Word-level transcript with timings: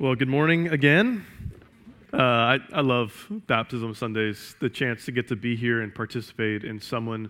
Well, 0.00 0.14
good 0.14 0.30
morning 0.30 0.68
again. 0.68 1.26
Uh, 2.10 2.16
I, 2.16 2.58
I 2.72 2.80
love 2.80 3.26
baptism 3.46 3.94
Sundays. 3.94 4.56
The 4.58 4.70
chance 4.70 5.04
to 5.04 5.12
get 5.12 5.28
to 5.28 5.36
be 5.36 5.56
here 5.56 5.82
and 5.82 5.94
participate 5.94 6.64
in 6.64 6.80
someone 6.80 7.28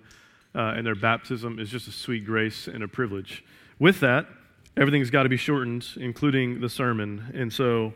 uh, 0.55 0.75
in 0.79 0.85
their 0.85 0.95
baptism 0.95 1.59
is 1.59 1.69
just 1.69 1.89
a 1.89 1.91
sweet 1.91 2.25
grace 2.25 2.69
and 2.69 2.85
a 2.85 2.87
privilege. 2.87 3.45
With 3.81 3.99
that, 3.99 4.29
everything's 4.77 5.11
got 5.11 5.25
to 5.25 5.29
be 5.29 5.37
shortened, 5.37 5.85
including 5.97 6.61
the 6.61 6.69
sermon. 6.69 7.33
And 7.35 7.53
so 7.53 7.93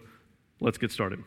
let's 0.59 0.77
get 0.77 0.91
started. 0.91 1.23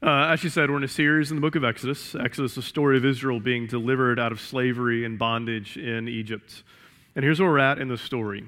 Uh, 0.00 0.28
as 0.28 0.44
you 0.44 0.50
said, 0.50 0.70
we're 0.70 0.76
in 0.76 0.84
a 0.84 0.88
series 0.88 1.32
in 1.32 1.36
the 1.36 1.40
book 1.40 1.56
of 1.56 1.64
Exodus. 1.64 2.14
Exodus, 2.14 2.54
the 2.54 2.62
story 2.62 2.96
of 2.96 3.04
Israel 3.04 3.40
being 3.40 3.66
delivered 3.66 4.20
out 4.20 4.30
of 4.30 4.40
slavery 4.40 5.04
and 5.04 5.18
bondage 5.18 5.76
in 5.76 6.06
Egypt. 6.06 6.62
And 7.16 7.24
here's 7.24 7.40
where 7.40 7.50
we're 7.50 7.58
at 7.58 7.80
in 7.80 7.88
the 7.88 7.98
story. 7.98 8.44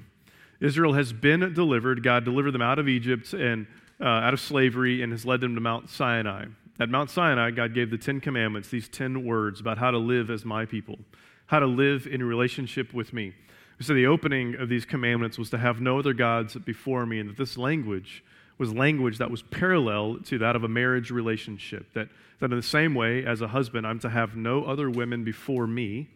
Israel 0.65 0.93
has 0.93 1.13
been 1.13 1.53
delivered. 1.53 2.01
God 2.01 2.25
delivered 2.25 2.51
them 2.51 2.61
out 2.61 2.79
of 2.79 2.87
Egypt 2.89 3.33
and 3.33 3.67
uh, 4.01 4.05
out 4.05 4.33
of 4.33 4.39
slavery 4.39 5.03
and 5.03 5.11
has 5.11 5.25
led 5.25 5.39
them 5.41 5.53
to 5.53 5.61
Mount 5.61 5.89
Sinai. 5.89 6.45
At 6.79 6.89
Mount 6.89 7.09
Sinai, 7.09 7.51
God 7.51 7.73
gave 7.73 7.91
the 7.91 7.97
Ten 7.97 8.19
Commandments, 8.19 8.69
these 8.69 8.89
ten 8.89 9.23
words 9.23 9.59
about 9.61 9.77
how 9.77 9.91
to 9.91 9.97
live 9.97 10.29
as 10.29 10.43
my 10.43 10.65
people, 10.65 10.97
how 11.45 11.59
to 11.59 11.67
live 11.67 12.07
in 12.07 12.23
relationship 12.23 12.93
with 12.93 13.13
me. 13.13 13.33
So 13.79 13.93
the 13.93 14.07
opening 14.07 14.55
of 14.55 14.67
these 14.67 14.85
commandments 14.85 15.37
was 15.37 15.49
to 15.51 15.57
have 15.57 15.79
no 15.79 15.99
other 15.99 16.13
gods 16.13 16.55
before 16.55 17.05
me, 17.05 17.19
and 17.19 17.29
that 17.29 17.37
this 17.37 17.57
language 17.57 18.23
was 18.57 18.73
language 18.73 19.17
that 19.19 19.29
was 19.29 19.43
parallel 19.43 20.17
to 20.25 20.37
that 20.39 20.55
of 20.55 20.63
a 20.63 20.67
marriage 20.67 21.11
relationship. 21.11 21.93
That, 21.93 22.09
that 22.39 22.51
in 22.51 22.57
the 22.57 22.63
same 22.63 22.95
way, 22.95 23.25
as 23.25 23.41
a 23.41 23.49
husband, 23.49 23.85
I'm 23.85 23.99
to 23.99 24.09
have 24.09 24.35
no 24.35 24.63
other 24.63 24.89
women 24.89 25.23
before 25.23 25.67
me, 25.67 26.09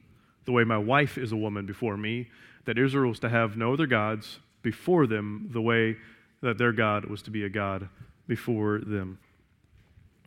the 0.46 0.52
way 0.52 0.64
my 0.64 0.78
wife 0.78 1.18
is 1.18 1.32
a 1.32 1.38
woman 1.38 1.66
before 1.66 1.98
me, 1.98 2.30
that 2.66 2.78
Israel 2.78 3.10
was 3.10 3.20
to 3.20 3.30
have 3.30 3.58
no 3.58 3.74
other 3.74 3.88
gods 3.88 4.40
before 4.62 5.08
them 5.08 5.50
the 5.52 5.62
way 5.62 5.98
that 6.42 6.58
their 6.58 6.72
God 6.72 7.06
was 7.06 7.22
to 7.24 7.32
be 7.32 7.44
a 7.44 7.50
God 7.50 7.90
before 8.28 8.80
them. 8.80 9.20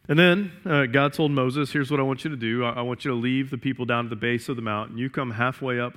And 0.08 0.18
then 0.18 0.52
uh, 0.66 0.86
God 0.86 1.12
told 1.12 1.30
Moses, 1.30 1.72
Here's 1.72 1.90
what 1.90 2.00
I 2.00 2.02
want 2.02 2.24
you 2.24 2.30
to 2.30 2.36
do. 2.36 2.64
I, 2.64 2.72
I, 2.72 2.82
want 2.82 3.04
you 3.04 3.12
to 3.12 3.16
leave 3.16 3.50
the 3.50 3.58
people 3.58 3.84
down 3.84 4.06
at 4.06 4.10
the 4.10 4.16
base 4.16 4.48
of 4.48 4.56
the 4.56 4.62
mountain. 4.62 4.98
You 4.98 5.08
come 5.08 5.30
halfway 5.30 5.78
up 5.78 5.94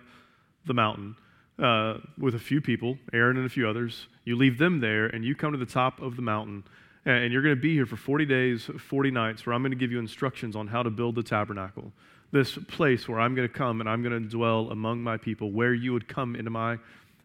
the 0.66 0.74
mountain 0.74 1.16
uh, 1.58 1.98
with 2.18 2.36
a 2.36 2.40
few 2.40 2.62
people, 2.62 2.98
Aaron 3.14 3.38
and 3.38 3.46
a 3.46 3.50
few 3.50 3.68
others. 3.68 4.08
You 4.24 4.36
leave 4.36 4.58
them 4.58 4.80
there, 4.80 5.08
and 5.08 5.26
you 5.26 5.36
come 5.36 5.52
to 5.54 5.58
the 5.58 5.66
top 5.66 6.02
of 6.02 6.16
the 6.16 6.22
mountain. 6.22 6.64
And 7.08 7.32
you're 7.32 7.44
going 7.44 7.56
to 7.56 7.62
be 7.62 7.74
here 7.74 7.86
for 7.86 7.98
40 7.98 8.26
days, 8.26 8.70
40 8.80 9.12
nights, 9.12 9.46
where 9.46 9.54
I'm 9.54 9.62
going 9.62 9.72
to 9.72 9.78
give 9.78 9.92
you 9.92 10.00
instructions 10.00 10.56
on 10.56 10.68
how 10.68 10.82
to 10.82 10.90
build 10.90 11.16
the 11.16 11.24
tabernacle 11.24 11.92
this 12.36 12.58
place 12.68 13.08
where 13.08 13.18
I'm 13.18 13.34
going 13.34 13.48
to 13.48 13.54
come 13.54 13.80
and 13.80 13.90
I'm 13.90 14.04
going 14.04 14.22
to 14.22 14.30
dwell 14.30 14.70
among 14.70 15.02
my 15.02 15.16
people, 15.16 15.52
where 15.52 15.74
you 15.74 15.94
would 15.94 16.10
come 16.10 16.36
into 16.36 16.52
my 16.52 16.78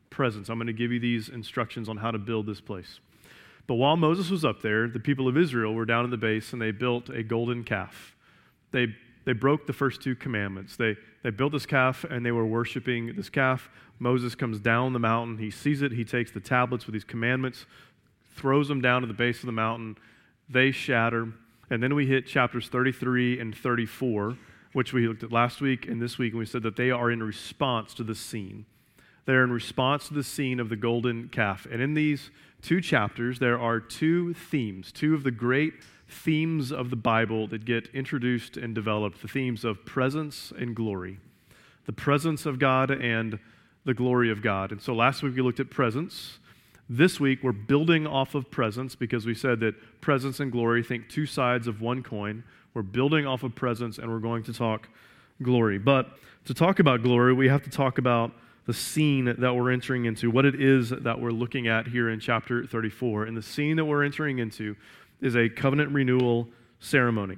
presence. 0.09 0.49
I'm 0.49 0.57
going 0.57 0.69
to 0.69 0.73
give 0.73 0.93
you 0.93 1.01
these 1.01 1.29
instructions 1.29 1.89
on 1.89 1.97
how 1.97 2.13
to 2.13 2.19
build 2.19 2.47
this 2.47 2.61
place. 2.61 3.01
But 3.67 3.75
while 3.75 3.97
Moses 3.97 4.31
was 4.31 4.45
up 4.45 4.63
there, 4.63 4.87
the 4.87 5.01
people 5.01 5.27
of 5.27 5.37
Israel 5.37 5.75
were 5.75 5.85
down 5.85 6.05
in 6.05 6.13
the 6.13 6.17
base 6.17 6.53
and 6.53 6.63
they 6.63 6.71
built 6.71 7.09
a 7.09 7.25
golden 7.25 7.65
calf. 7.65 8.15
They, 8.71 8.95
they 9.25 9.33
broke 9.33 9.67
the 9.67 9.73
first 9.73 10.01
two 10.01 10.15
commandments. 10.15 10.77
They, 10.77 10.97
they 11.25 11.31
built 11.31 11.51
this 11.51 11.67
calf 11.67 12.05
and 12.05 12.25
they 12.25 12.31
were 12.31 12.47
worshiping 12.47 13.17
this 13.17 13.29
calf. 13.29 13.69
Moses 13.99 14.37
comes 14.37 14.61
down 14.61 14.93
the 14.93 15.01
mountain. 15.01 15.39
He 15.39 15.51
sees 15.51 15.83
it. 15.83 15.91
He 15.91 16.05
takes 16.05 16.31
the 16.31 16.39
tablets 16.39 16.87
with 16.87 16.93
these 16.93 17.03
commandments, 17.03 17.67
throws 18.37 18.69
them 18.69 18.81
down 18.81 19.01
to 19.01 19.09
the 19.09 19.15
base 19.15 19.41
of 19.41 19.47
the 19.47 19.53
mountain. 19.53 19.97
They 20.49 20.71
shatter. 20.71 21.33
And 21.69 21.83
then 21.83 21.97
we 21.97 22.07
hit 22.07 22.29
chapters 22.29 22.69
33 22.69 23.41
and 23.41 23.57
34 23.57 24.37
which 24.73 24.93
we 24.93 25.07
looked 25.07 25.23
at 25.23 25.33
last 25.33 25.61
week 25.61 25.87
and 25.87 26.01
this 26.01 26.19
week, 26.19 26.33
and 26.33 26.39
we 26.39 26.47
said 26.47 26.63
that 26.63 26.77
they 26.77 26.91
are 26.91 27.11
in 27.11 27.23
response 27.23 27.95
to 27.95 28.05
the 28.05 28.15
scene. 28.15 28.67
They're 29.27 29.45
in 29.45 29.53
response 29.53 30.09
to 30.09 30.15
the 30.15 30.25
scene 30.25 30.61
of 30.61 30.69
the 30.69 30.77
golden 30.77 31.29
calf. 31.29 31.67
And 31.71 31.83
in 31.83 31.95
these 31.95 32.31
two 32.63 32.81
chapters, 32.81 33.39
there 33.39 33.59
are 33.59 33.81
two 33.81 34.35
themes, 34.35 34.93
two 34.93 35.15
of 35.15 35.25
the 35.25 35.31
great 35.31 35.75
themes 36.09 36.73
of 36.73 36.91
the 36.91 36.97
Bible 36.97 37.47
that 37.49 37.65
get 37.65 37.89
introduced 37.95 38.57
and 38.57 38.75
developed 38.75 39.23
the 39.23 39.29
themes 39.29 39.65
of 39.65 39.85
presence 39.85 40.53
and 40.57 40.75
glory. 40.75 41.19
The 41.87 41.93
presence 41.93 42.47
of 42.47 42.59
God 42.59 42.91
and 42.91 43.39
the 43.85 43.95
glory 43.95 44.31
of 44.31 44.43
God. 44.43 44.73
And 44.73 44.81
so 44.81 44.95
last 44.95 45.23
week 45.23 45.35
we 45.35 45.43
looked 45.43 45.61
at 45.61 45.71
presence. 45.71 46.39
This 46.89 47.21
week 47.21 47.43
we're 47.43 47.53
building 47.53 48.07
off 48.07 48.35
of 48.35 48.51
presence 48.51 48.95
because 48.95 49.25
we 49.25 49.35
said 49.35 49.61
that 49.61 50.01
presence 50.01 50.41
and 50.41 50.51
glory 50.51 50.83
think 50.83 51.09
two 51.09 51.27
sides 51.27 51.67
of 51.67 51.81
one 51.81 52.03
coin. 52.03 52.43
We're 52.75 52.83
building 52.83 53.27
off 53.27 53.43
of 53.43 53.55
presence, 53.55 53.99
and 53.99 54.11
we're 54.11 54.21
going 54.21 54.43
to 54.45 54.53
talk 54.53 54.89
glory. 55.43 55.79
But 55.79 56.11
to 56.45 56.55
talk 56.55 56.79
about 56.79 57.03
glory, 57.03 57.33
we 57.33 57.49
have 57.49 57.63
to 57.65 57.71
talk 57.71 57.99
about 57.99 58.33
the 58.67 58.75
scene 58.75 59.25
that 59.25 59.55
we're 59.55 59.71
entering 59.71 60.05
into, 60.05 60.31
what 60.31 60.45
it 60.45 60.61
is 60.61 60.91
that 60.91 61.21
we're 61.21 61.33
looking 61.33 61.67
at 61.67 61.89
here 61.89 62.11
in 62.11 62.21
chapter 62.21 62.65
34. 62.65 63.25
And 63.25 63.37
the 63.37 63.43
scene 63.43 63.77
that 63.77 63.85
we're 63.85 64.05
entering 64.05 64.39
into 64.39 64.77
is 65.21 65.35
a 65.35 65.49
covenant 65.49 65.91
renewal 65.93 66.49
ceremony. 66.79 67.37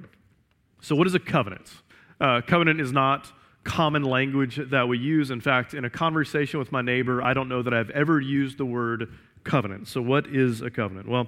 So, 0.81 0.95
what 0.95 1.07
is 1.07 1.15
a 1.15 1.19
covenant? 1.19 1.71
Uh, 2.19 2.41
covenant 2.45 2.79
is 2.79 2.91
not 2.91 3.31
common 3.63 4.03
language 4.03 4.59
that 4.69 4.87
we 4.87 4.97
use. 4.97 5.31
In 5.31 5.41
fact, 5.41 5.73
in 5.73 5.85
a 5.85 5.89
conversation 5.89 6.59
with 6.59 6.71
my 6.71 6.81
neighbor, 6.81 7.23
I 7.23 7.33
don't 7.33 7.49
know 7.49 7.61
that 7.63 7.73
I've 7.73 7.89
ever 7.91 8.19
used 8.19 8.57
the 8.57 8.65
word 8.65 9.09
covenant. 9.43 9.87
So, 9.87 10.01
what 10.01 10.27
is 10.27 10.61
a 10.61 10.69
covenant? 10.69 11.07
Well, 11.07 11.27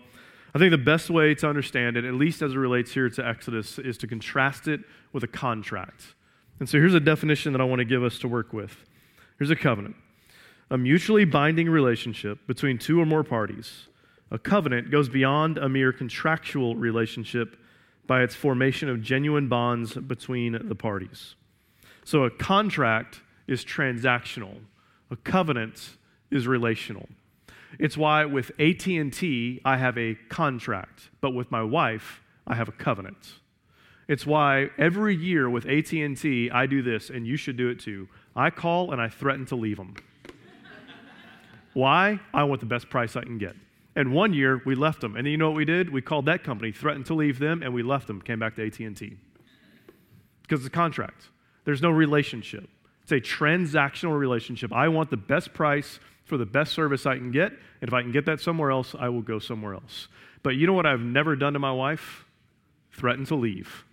I 0.56 0.58
think 0.58 0.72
the 0.72 0.78
best 0.78 1.10
way 1.10 1.36
to 1.36 1.50
understand 1.50 1.98
it, 1.98 2.06
at 2.06 2.14
least 2.14 2.42
as 2.42 2.54
it 2.54 2.58
relates 2.58 2.94
here 2.94 3.10
to 3.10 3.28
Exodus, 3.28 3.78
is 3.78 3.98
to 3.98 4.08
contrast 4.08 4.70
it 4.70 4.80
with 5.12 5.22
a 5.22 5.28
contract. 5.28 6.16
And 6.62 6.70
so 6.70 6.78
here's 6.78 6.94
a 6.94 7.02
definition 7.02 7.52
that 7.52 7.60
I 7.60 7.66
want 7.66 7.80
to 7.80 7.86
give 7.86 8.06
us 8.06 8.18
to 8.20 8.30
work 8.30 8.54
with. 8.54 8.86
Here's 9.38 9.52
a 9.52 9.56
covenant 9.58 9.98
a 10.72 10.78
mutually 10.78 11.26
binding 11.26 11.70
relationship 11.70 12.40
between 12.48 12.78
two 12.78 13.00
or 13.02 13.06
more 13.06 13.24
parties. 13.24 13.90
A 14.32 14.40
covenant 14.40 14.90
goes 14.90 15.10
beyond 15.10 15.58
a 15.58 15.68
mere 15.68 15.92
contractual 15.92 16.76
relationship 16.78 17.58
by 18.08 18.24
its 18.24 18.34
formation 18.34 18.88
of 18.88 19.02
genuine 19.02 19.50
bonds 19.50 19.94
between 19.94 20.58
the 20.70 20.76
parties. 20.76 21.36
So 22.06 22.24
a 22.24 22.32
contract 22.32 23.22
is 23.46 23.66
transactional, 23.66 24.56
a 25.12 25.18
covenant 25.18 25.98
is 26.32 26.48
relational. 26.48 27.10
It's 27.80 27.98
why 27.98 28.26
with 28.26 28.52
AT&T 28.60 29.62
I 29.66 29.78
have 29.78 29.98
a 29.98 30.16
contract, 30.30 31.10
but 31.22 31.32
with 31.32 31.52
my 31.52 31.64
wife 31.64 32.22
I 32.48 32.56
have 32.56 32.70
a 32.70 32.74
covenant. 32.74 33.34
It's 34.08 34.26
why 34.26 34.70
every 34.78 35.16
year 35.16 35.50
with 35.50 35.66
AT&T 35.66 36.52
I 36.52 36.66
do 36.66 36.82
this 36.82 37.10
and 37.10 37.26
you 37.26 37.38
should 37.38 37.58
do 37.58 37.70
it 37.70 37.80
too. 37.80 38.08
I 38.36 38.50
call 38.50 38.92
and 38.92 39.02
I 39.02 39.10
threaten 39.10 39.46
to 39.48 39.56
leave 39.56 39.78
them. 39.78 39.96
why? 41.74 42.20
I 42.34 42.44
want 42.44 42.60
the 42.60 42.68
best 42.68 42.90
price 42.90 43.16
I 43.16 43.24
can 43.24 43.38
get. 43.38 43.56
And 43.96 44.14
one 44.14 44.34
year 44.34 44.62
we 44.66 44.76
left 44.76 45.02
them. 45.02 45.16
And 45.16 45.28
you 45.28 45.38
know 45.38 45.50
what 45.50 45.56
we 45.56 45.66
did? 45.66 45.90
We 45.90 46.02
called 46.02 46.26
that 46.26 46.44
company, 46.44 46.72
threatened 46.72 47.06
to 47.08 47.14
leave 47.14 47.40
them, 47.40 47.64
and 47.64 47.74
we 47.74 47.82
left 47.82 48.08
them, 48.08 48.22
came 48.22 48.40
back 48.40 48.56
to 48.58 48.66
AT&T. 48.66 49.18
Because 50.42 50.60
it's 50.60 50.68
a 50.68 50.70
contract. 50.70 51.30
There's 51.64 51.82
no 51.82 51.90
relationship. 51.90 52.70
It's 53.04 53.12
a 53.12 53.22
transactional 53.22 54.18
relationship. 54.18 54.74
I 54.74 54.88
want 54.90 55.10
the 55.10 55.18
best 55.18 55.54
price 55.54 56.00
for 56.26 56.38
the 56.38 56.46
best 56.46 56.74
service 56.74 57.06
I 57.06 57.16
can 57.16 57.32
get. 57.32 57.52
And 57.82 57.88
if 57.88 57.94
I 57.94 58.02
can 58.02 58.12
get 58.12 58.26
that 58.26 58.42
somewhere 58.42 58.72
else, 58.72 58.96
I 58.98 59.10
will 59.10 59.22
go 59.22 59.40
somewhere 59.40 59.74
else. 59.74 60.08
But 60.44 60.56
you 60.56 60.68
know 60.68 60.74
what 60.74 60.86
I've 60.86 61.02
never 61.02 61.36
done 61.36 61.54
to 61.54 61.60
my 61.60 61.72
wife? 61.72 62.26
Threaten 62.92 63.26
to 63.26 63.36
leave. 63.36 63.86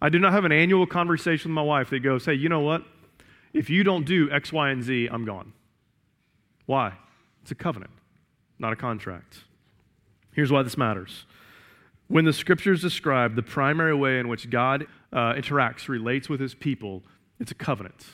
I 0.00 0.08
do 0.08 0.18
not 0.18 0.32
have 0.32 0.44
an 0.44 0.52
annual 0.52 0.86
conversation 0.86 1.50
with 1.50 1.54
my 1.54 1.62
wife 1.62 1.90
that 1.90 2.00
goes, 2.00 2.24
hey, 2.24 2.34
you 2.34 2.48
know 2.48 2.60
what? 2.60 2.84
If 3.52 3.68
you 3.70 3.82
don't 3.82 4.04
do 4.04 4.30
X, 4.30 4.52
Y, 4.52 4.70
and 4.70 4.82
Z, 4.82 5.08
I'm 5.10 5.24
gone. 5.24 5.52
Why? 6.66 6.94
It's 7.42 7.50
a 7.50 7.54
covenant, 7.54 7.92
not 8.58 8.72
a 8.72 8.76
contract. 8.76 9.44
Here's 10.32 10.52
why 10.52 10.62
this 10.62 10.76
matters. 10.76 11.24
When 12.06 12.24
the 12.24 12.32
scriptures 12.32 12.80
describe 12.80 13.34
the 13.34 13.42
primary 13.42 13.94
way 13.94 14.18
in 14.18 14.28
which 14.28 14.50
God 14.50 14.86
uh, 15.12 15.34
interacts, 15.34 15.88
relates 15.88 16.28
with 16.28 16.40
his 16.40 16.54
people, 16.54 17.02
it's 17.40 17.50
a 17.50 17.54
covenant. 17.54 18.06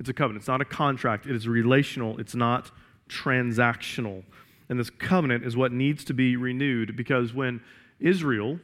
It's 0.00 0.08
a 0.08 0.14
covenant. 0.14 0.42
It's 0.42 0.48
not 0.48 0.62
a 0.62 0.64
contract. 0.64 1.26
It 1.26 1.36
is 1.36 1.46
relational. 1.46 2.18
It's 2.18 2.34
not 2.34 2.70
transactional. 3.08 4.24
And 4.70 4.80
this 4.80 4.88
covenant 4.88 5.44
is 5.44 5.56
what 5.56 5.72
needs 5.72 6.04
to 6.04 6.14
be 6.14 6.36
renewed 6.36 6.96
because 6.96 7.34
when 7.34 7.60
Israel, 8.00 8.58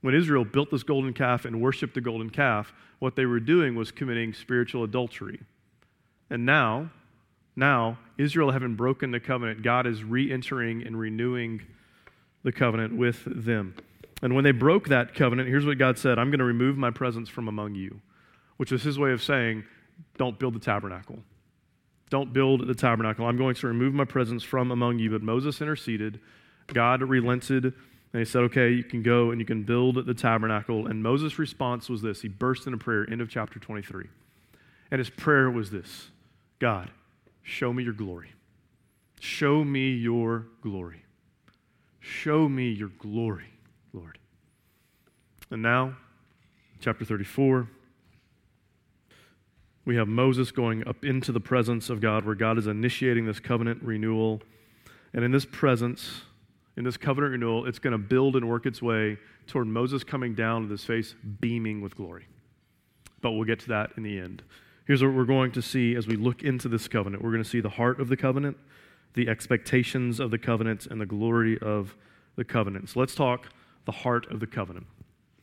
when 0.00 0.14
Israel 0.14 0.44
built 0.44 0.70
this 0.70 0.82
golden 0.82 1.12
calf 1.12 1.44
and 1.44 1.60
worshiped 1.60 1.94
the 1.94 2.00
golden 2.00 2.30
calf, 2.30 2.72
what 3.00 3.16
they 3.16 3.26
were 3.26 3.40
doing 3.40 3.74
was 3.74 3.90
committing 3.90 4.32
spiritual 4.32 4.82
adultery. 4.82 5.40
And 6.30 6.46
now, 6.46 6.90
now, 7.54 7.98
Israel 8.16 8.52
having 8.52 8.74
broken 8.74 9.10
the 9.10 9.20
covenant, 9.20 9.62
God 9.62 9.86
is 9.86 10.02
re 10.02 10.32
entering 10.32 10.86
and 10.86 10.98
renewing 10.98 11.62
the 12.44 12.52
covenant 12.52 12.96
with 12.96 13.22
them. 13.26 13.74
And 14.22 14.34
when 14.34 14.44
they 14.44 14.52
broke 14.52 14.88
that 14.88 15.14
covenant, 15.14 15.48
here's 15.48 15.66
what 15.66 15.76
God 15.76 15.98
said 15.98 16.18
I'm 16.18 16.30
going 16.30 16.38
to 16.38 16.44
remove 16.44 16.78
my 16.78 16.90
presence 16.90 17.28
from 17.28 17.48
among 17.48 17.74
you, 17.74 18.00
which 18.56 18.72
is 18.72 18.82
his 18.82 18.98
way 18.98 19.12
of 19.12 19.22
saying, 19.22 19.64
don't 20.16 20.38
build 20.38 20.54
the 20.54 20.60
tabernacle. 20.60 21.18
Don't 22.10 22.32
build 22.32 22.66
the 22.66 22.74
tabernacle. 22.74 23.26
I'm 23.26 23.38
going 23.38 23.54
to 23.54 23.66
remove 23.66 23.94
my 23.94 24.04
presence 24.04 24.42
from 24.42 24.70
among 24.70 24.98
you. 24.98 25.10
But 25.10 25.22
Moses 25.22 25.60
interceded. 25.60 26.20
God 26.66 27.02
relented, 27.02 27.64
and 27.64 28.18
he 28.18 28.24
said, 28.24 28.42
Okay, 28.42 28.70
you 28.70 28.84
can 28.84 29.02
go 29.02 29.30
and 29.30 29.40
you 29.40 29.46
can 29.46 29.62
build 29.62 30.06
the 30.06 30.14
tabernacle. 30.14 30.86
And 30.86 31.02
Moses' 31.02 31.38
response 31.38 31.88
was 31.88 32.02
this 32.02 32.22
He 32.22 32.28
burst 32.28 32.66
into 32.66 32.78
prayer, 32.78 33.08
end 33.10 33.20
of 33.20 33.30
chapter 33.30 33.58
23. 33.58 34.06
And 34.90 34.98
his 34.98 35.10
prayer 35.10 35.50
was 35.50 35.70
this 35.70 36.10
God, 36.58 36.90
show 37.42 37.72
me 37.72 37.82
your 37.82 37.94
glory. 37.94 38.32
Show 39.20 39.64
me 39.64 39.92
your 39.92 40.46
glory. 40.60 41.02
Show 42.00 42.48
me 42.48 42.70
your 42.70 42.90
glory, 42.98 43.52
Lord. 43.92 44.18
And 45.50 45.62
now, 45.62 45.96
chapter 46.80 47.04
34, 47.04 47.68
we 49.84 49.96
have 49.96 50.08
Moses 50.08 50.52
going 50.52 50.86
up 50.86 51.04
into 51.04 51.32
the 51.32 51.40
presence 51.40 51.90
of 51.90 52.00
God 52.00 52.24
where 52.24 52.34
God 52.34 52.58
is 52.58 52.66
initiating 52.66 53.26
this 53.26 53.40
covenant 53.40 53.82
renewal. 53.82 54.40
And 55.12 55.24
in 55.24 55.32
this 55.32 55.44
presence, 55.44 56.22
in 56.76 56.84
this 56.84 56.96
covenant 56.96 57.32
renewal, 57.32 57.66
it's 57.66 57.78
going 57.78 57.92
to 57.92 57.98
build 57.98 58.36
and 58.36 58.48
work 58.48 58.64
its 58.64 58.80
way 58.80 59.18
toward 59.46 59.66
Moses 59.66 60.04
coming 60.04 60.34
down 60.34 60.62
with 60.62 60.70
his 60.70 60.84
face 60.84 61.14
beaming 61.40 61.80
with 61.80 61.96
glory. 61.96 62.26
But 63.20 63.32
we'll 63.32 63.44
get 63.44 63.60
to 63.60 63.68
that 63.68 63.90
in 63.96 64.02
the 64.02 64.18
end. 64.18 64.42
Here's 64.86 65.02
what 65.02 65.14
we're 65.14 65.24
going 65.24 65.52
to 65.52 65.62
see 65.62 65.94
as 65.94 66.06
we 66.06 66.16
look 66.16 66.42
into 66.42 66.68
this 66.68 66.88
covenant 66.88 67.22
we're 67.22 67.30
going 67.30 67.42
to 67.42 67.48
see 67.48 67.60
the 67.60 67.68
heart 67.68 68.00
of 68.00 68.08
the 68.08 68.16
covenant, 68.16 68.56
the 69.14 69.28
expectations 69.28 70.20
of 70.20 70.30
the 70.30 70.38
covenant, 70.38 70.86
and 70.86 71.00
the 71.00 71.06
glory 71.06 71.58
of 71.60 71.96
the 72.36 72.44
covenant. 72.44 72.90
So 72.90 73.00
let's 73.00 73.14
talk 73.14 73.48
the 73.84 73.92
heart 73.92 74.30
of 74.30 74.40
the 74.40 74.46
covenant. 74.46 74.86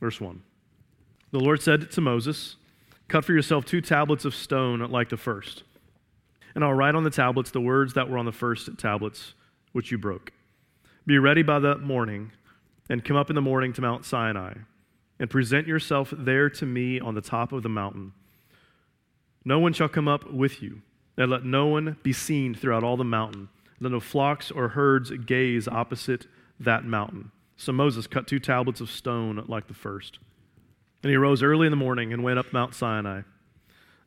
Verse 0.00 0.20
1. 0.20 0.42
The 1.30 1.38
Lord 1.38 1.62
said 1.62 1.90
to 1.92 2.00
Moses, 2.00 2.56
Cut 3.10 3.24
for 3.24 3.32
yourself 3.32 3.64
two 3.64 3.80
tablets 3.80 4.24
of 4.24 4.36
stone 4.36 4.78
like 4.88 5.08
the 5.08 5.16
first, 5.16 5.64
and 6.54 6.62
I'll 6.62 6.74
write 6.74 6.94
on 6.94 7.02
the 7.02 7.10
tablets 7.10 7.50
the 7.50 7.60
words 7.60 7.94
that 7.94 8.08
were 8.08 8.18
on 8.18 8.24
the 8.24 8.30
first 8.30 8.70
tablets, 8.78 9.34
which 9.72 9.90
you 9.90 9.98
broke. 9.98 10.32
Be 11.06 11.18
ready 11.18 11.42
by 11.42 11.58
the 11.58 11.76
morning, 11.76 12.30
and 12.88 13.04
come 13.04 13.16
up 13.16 13.28
in 13.28 13.34
the 13.34 13.42
morning 13.42 13.72
to 13.72 13.80
Mount 13.80 14.04
Sinai, 14.04 14.54
and 15.18 15.28
present 15.28 15.66
yourself 15.66 16.14
there 16.16 16.48
to 16.50 16.64
me 16.64 17.00
on 17.00 17.16
the 17.16 17.20
top 17.20 17.50
of 17.50 17.64
the 17.64 17.68
mountain. 17.68 18.12
No 19.44 19.58
one 19.58 19.72
shall 19.72 19.88
come 19.88 20.06
up 20.06 20.32
with 20.32 20.62
you, 20.62 20.80
and 21.16 21.32
let 21.32 21.44
no 21.44 21.66
one 21.66 21.96
be 22.04 22.12
seen 22.12 22.54
throughout 22.54 22.84
all 22.84 22.96
the 22.96 23.02
mountain. 23.02 23.48
Let 23.80 23.90
no 23.90 23.98
flocks 23.98 24.52
or 24.52 24.68
herds 24.68 25.10
gaze 25.10 25.66
opposite 25.66 26.28
that 26.60 26.84
mountain. 26.84 27.32
So 27.56 27.72
Moses 27.72 28.06
cut 28.06 28.28
two 28.28 28.38
tablets 28.38 28.80
of 28.80 28.88
stone 28.88 29.44
like 29.48 29.66
the 29.66 29.74
first. 29.74 30.20
And 31.02 31.10
he 31.10 31.16
arose 31.16 31.42
early 31.42 31.66
in 31.66 31.70
the 31.70 31.76
morning 31.76 32.12
and 32.12 32.22
went 32.22 32.38
up 32.38 32.52
Mount 32.52 32.74
Sinai, 32.74 33.22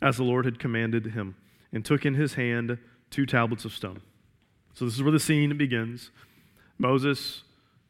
as 0.01 0.17
the 0.17 0.23
Lord 0.23 0.45
had 0.45 0.59
commanded 0.59 1.07
him, 1.07 1.35
and 1.71 1.83
took 1.83 2.05
in 2.05 2.13
his 2.13 2.35
hand 2.35 2.77
two 3.09 3.25
tablets 3.25 3.65
of 3.65 3.73
stone. 3.73 4.01
So 4.73 4.85
this 4.85 4.95
is 4.95 5.03
where 5.03 5.11
the 5.11 5.19
scene 5.19 5.57
begins. 5.57 6.11
Moses 6.77 7.43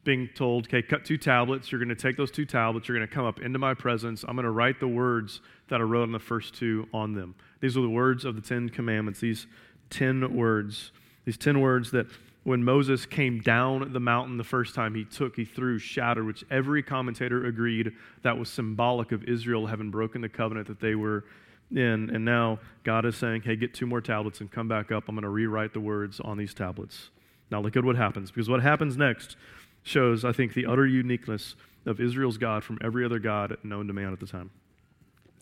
being 0.04 0.28
told, 0.34 0.66
okay, 0.66 0.82
cut 0.82 1.04
two 1.04 1.16
tablets. 1.16 1.72
You're 1.72 1.78
going 1.78 1.88
to 1.88 1.94
take 1.94 2.16
those 2.16 2.30
two 2.30 2.44
tablets. 2.44 2.88
You're 2.88 2.98
going 2.98 3.08
to 3.08 3.14
come 3.14 3.24
up 3.24 3.40
into 3.40 3.58
my 3.58 3.74
presence. 3.74 4.24
I'm 4.26 4.36
going 4.36 4.44
to 4.44 4.50
write 4.50 4.80
the 4.80 4.88
words 4.88 5.40
that 5.68 5.80
I 5.80 5.84
wrote 5.84 6.02
on 6.02 6.12
the 6.12 6.18
first 6.18 6.54
two 6.54 6.86
on 6.92 7.14
them. 7.14 7.34
These 7.60 7.76
are 7.76 7.80
the 7.80 7.88
words 7.88 8.24
of 8.24 8.36
the 8.36 8.42
Ten 8.42 8.68
Commandments, 8.68 9.20
these 9.20 9.46
10 9.90 10.34
words. 10.34 10.92
These 11.24 11.38
10 11.38 11.60
words 11.60 11.90
that 11.92 12.06
when 12.44 12.62
Moses 12.62 13.06
came 13.06 13.40
down 13.40 13.92
the 13.92 14.00
mountain 14.00 14.36
the 14.36 14.44
first 14.44 14.74
time 14.74 14.94
he 14.94 15.04
took, 15.04 15.34
he 15.34 15.44
threw, 15.44 15.78
shattered, 15.78 16.26
which 16.26 16.44
every 16.50 16.82
commentator 16.82 17.46
agreed 17.46 17.92
that 18.22 18.38
was 18.38 18.50
symbolic 18.50 19.12
of 19.12 19.24
Israel 19.24 19.66
having 19.66 19.90
broken 19.90 20.20
the 20.20 20.28
covenant 20.28 20.68
that 20.68 20.78
they 20.78 20.94
were 20.94 21.24
in. 21.70 22.10
And 22.10 22.24
now 22.24 22.60
God 22.84 23.06
is 23.06 23.16
saying, 23.16 23.42
hey, 23.42 23.56
get 23.56 23.72
two 23.72 23.86
more 23.86 24.02
tablets 24.02 24.40
and 24.40 24.50
come 24.50 24.68
back 24.68 24.92
up. 24.92 25.08
I'm 25.08 25.14
going 25.14 25.22
to 25.22 25.30
rewrite 25.30 25.72
the 25.72 25.80
words 25.80 26.20
on 26.20 26.36
these 26.36 26.52
tablets. 26.52 27.08
Now 27.50 27.60
look 27.60 27.76
at 27.76 27.84
what 27.84 27.96
happens, 27.96 28.30
because 28.30 28.48
what 28.48 28.62
happens 28.62 28.96
next 28.96 29.36
shows, 29.82 30.24
I 30.24 30.32
think, 30.32 30.52
the 30.52 30.66
utter 30.66 30.86
uniqueness 30.86 31.56
of 31.86 32.00
Israel's 32.00 32.38
God 32.38 32.62
from 32.62 32.78
every 32.82 33.04
other 33.04 33.18
God 33.18 33.56
known 33.62 33.86
to 33.86 33.92
man 33.92 34.12
at 34.12 34.20
the 34.20 34.26
time. 34.26 34.50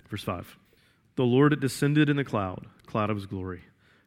Verse 0.08 0.22
5 0.22 0.56
The 1.16 1.24
Lord 1.24 1.58
descended 1.60 2.08
in 2.08 2.16
the 2.16 2.24
cloud, 2.24 2.66
cloud 2.86 3.10
of 3.10 3.16
his 3.16 3.26
glory, 3.26 3.62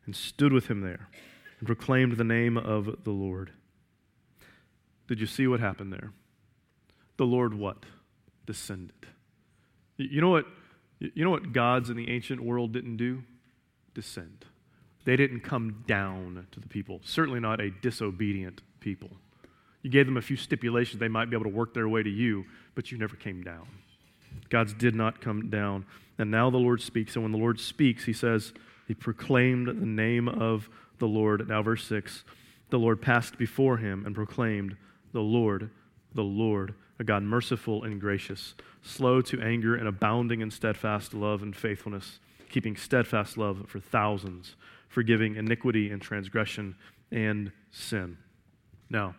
and 0.05 0.15
stood 0.15 0.53
with 0.53 0.67
him 0.67 0.81
there, 0.81 1.09
and 1.59 1.67
proclaimed 1.67 2.17
the 2.17 2.23
name 2.23 2.57
of 2.57 3.03
the 3.03 3.11
Lord. 3.11 3.51
Did 5.07 5.19
you 5.19 5.27
see 5.27 5.47
what 5.47 5.59
happened 5.59 5.93
there? 5.93 6.11
The 7.17 7.25
Lord 7.25 7.53
what? 7.53 7.85
Descended. 8.45 9.05
You 9.97 10.21
know 10.21 10.29
what? 10.29 10.45
You 10.99 11.23
know 11.23 11.29
what 11.29 11.53
gods 11.53 11.89
in 11.89 11.97
the 11.97 12.09
ancient 12.09 12.41
world 12.41 12.71
didn't 12.71 12.97
do? 12.97 13.23
Descend. 13.93 14.45
They 15.05 15.15
didn't 15.15 15.41
come 15.41 15.83
down 15.87 16.47
to 16.51 16.59
the 16.59 16.67
people, 16.67 16.99
certainly 17.03 17.39
not 17.39 17.59
a 17.61 17.69
disobedient 17.69 18.61
people. 18.79 19.11
You 19.83 19.91
gave 19.91 20.07
them 20.07 20.17
a 20.17 20.21
few 20.21 20.35
stipulations 20.35 20.99
they 20.99 21.07
might 21.07 21.29
be 21.29 21.35
able 21.35 21.45
to 21.45 21.55
work 21.55 21.73
their 21.73 21.87
way 21.87 22.01
to 22.01 22.09
you, 22.09 22.45
but 22.73 22.91
you 22.91 22.97
never 22.97 23.15
came 23.15 23.43
down. 23.43 23.67
God's 24.49 24.73
did 24.73 24.95
not 24.95 25.21
come 25.21 25.49
down. 25.49 25.85
And 26.17 26.31
now 26.31 26.49
the 26.49 26.57
Lord 26.57 26.81
speaks. 26.81 27.15
And 27.15 27.23
when 27.23 27.31
the 27.31 27.37
Lord 27.37 27.59
speaks, 27.59 28.05
he 28.05 28.13
says, 28.13 28.53
He 28.87 28.93
proclaimed 28.93 29.67
the 29.67 29.85
name 29.85 30.27
of 30.27 30.69
the 30.99 31.07
Lord. 31.07 31.47
Now, 31.47 31.61
verse 31.61 31.85
6 31.85 32.23
the 32.71 32.79
Lord 32.79 32.99
passed 33.01 33.37
before 33.37 33.77
him 33.77 34.05
and 34.05 34.15
proclaimed, 34.15 34.75
The 35.13 35.21
Lord, 35.21 35.69
the 36.15 36.23
Lord, 36.23 36.73
a 36.99 37.03
God 37.03 37.21
merciful 37.21 37.83
and 37.83 38.01
gracious, 38.01 38.55
slow 38.81 39.21
to 39.21 39.39
anger 39.39 39.75
and 39.75 39.87
abounding 39.87 40.41
in 40.41 40.49
steadfast 40.49 41.13
love 41.13 41.43
and 41.43 41.55
faithfulness, 41.55 42.19
keeping 42.49 42.75
steadfast 42.75 43.37
love 43.37 43.65
for 43.67 43.79
thousands 43.79 44.55
forgiving 44.95 45.35
iniquity 45.35 45.91
and 45.91 46.01
transgression 46.01 46.73
and 47.11 47.51
sin. 47.69 48.17
Now, 48.89 49.15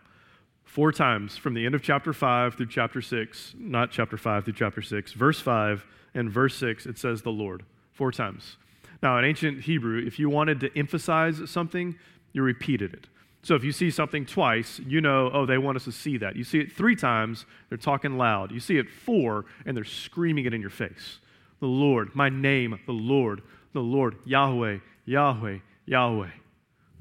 four 0.65 0.91
times 0.91 1.37
from 1.37 1.53
the 1.53 1.67
end 1.67 1.75
of 1.75 1.83
chapter 1.83 2.15
5 2.15 2.55
through 2.55 2.69
chapter 2.69 3.03
6, 3.03 3.55
not 3.59 3.91
chapter 3.91 4.17
5 4.17 4.45
through 4.45 4.55
chapter 4.55 4.81
6, 4.81 5.13
verse 5.13 5.39
5 5.39 5.85
and 6.15 6.31
verse 6.31 6.57
6, 6.57 6.87
it 6.87 6.99
says 6.99 7.21
the 7.21 7.31
Lord. 7.31 7.63
Four 7.93 8.11
times. 8.11 8.57
Now, 9.03 9.19
in 9.19 9.25
ancient 9.25 9.63
Hebrew, 9.63 10.05
if 10.05 10.19
you 10.19 10.29
wanted 10.29 10.61
to 10.61 10.79
emphasize 10.79 11.41
something, 11.51 11.97
you 12.33 12.43
repeated 12.43 12.95
it. 12.95 13.07
So 13.43 13.55
if 13.55 13.63
you 13.63 13.71
see 13.71 13.93
something 13.93 14.27
twice, 14.27 14.81
you 14.85 15.01
know, 15.01 15.31
oh, 15.33 15.47
they 15.47 15.57
want 15.57 15.77
us 15.77 15.85
to 15.85 15.93
see 15.93 16.17
that. 16.19 16.35
You 16.35 16.43
see 16.43 16.59
it 16.59 16.73
three 16.73 16.97
times, 16.97 17.47
they're 17.69 17.79
talking 17.79 18.19
loud. 18.19 18.51
You 18.51 18.59
see 18.59 18.77
it 18.77 18.91
four, 18.91 19.45
and 19.65 19.77
they're 19.77 19.85
screaming 19.85 20.47
it 20.47 20.55
in 20.55 20.61
your 20.61 20.71
face. 20.71 21.21
The 21.61 21.67
Lord, 21.67 22.15
my 22.15 22.29
name, 22.29 22.79
the 22.87 22.93
Lord, 22.93 23.43
the 23.73 23.81
Lord, 23.81 24.17
Yahweh, 24.25 24.79
Yahweh, 25.05 25.59
Yahweh, 25.87 26.31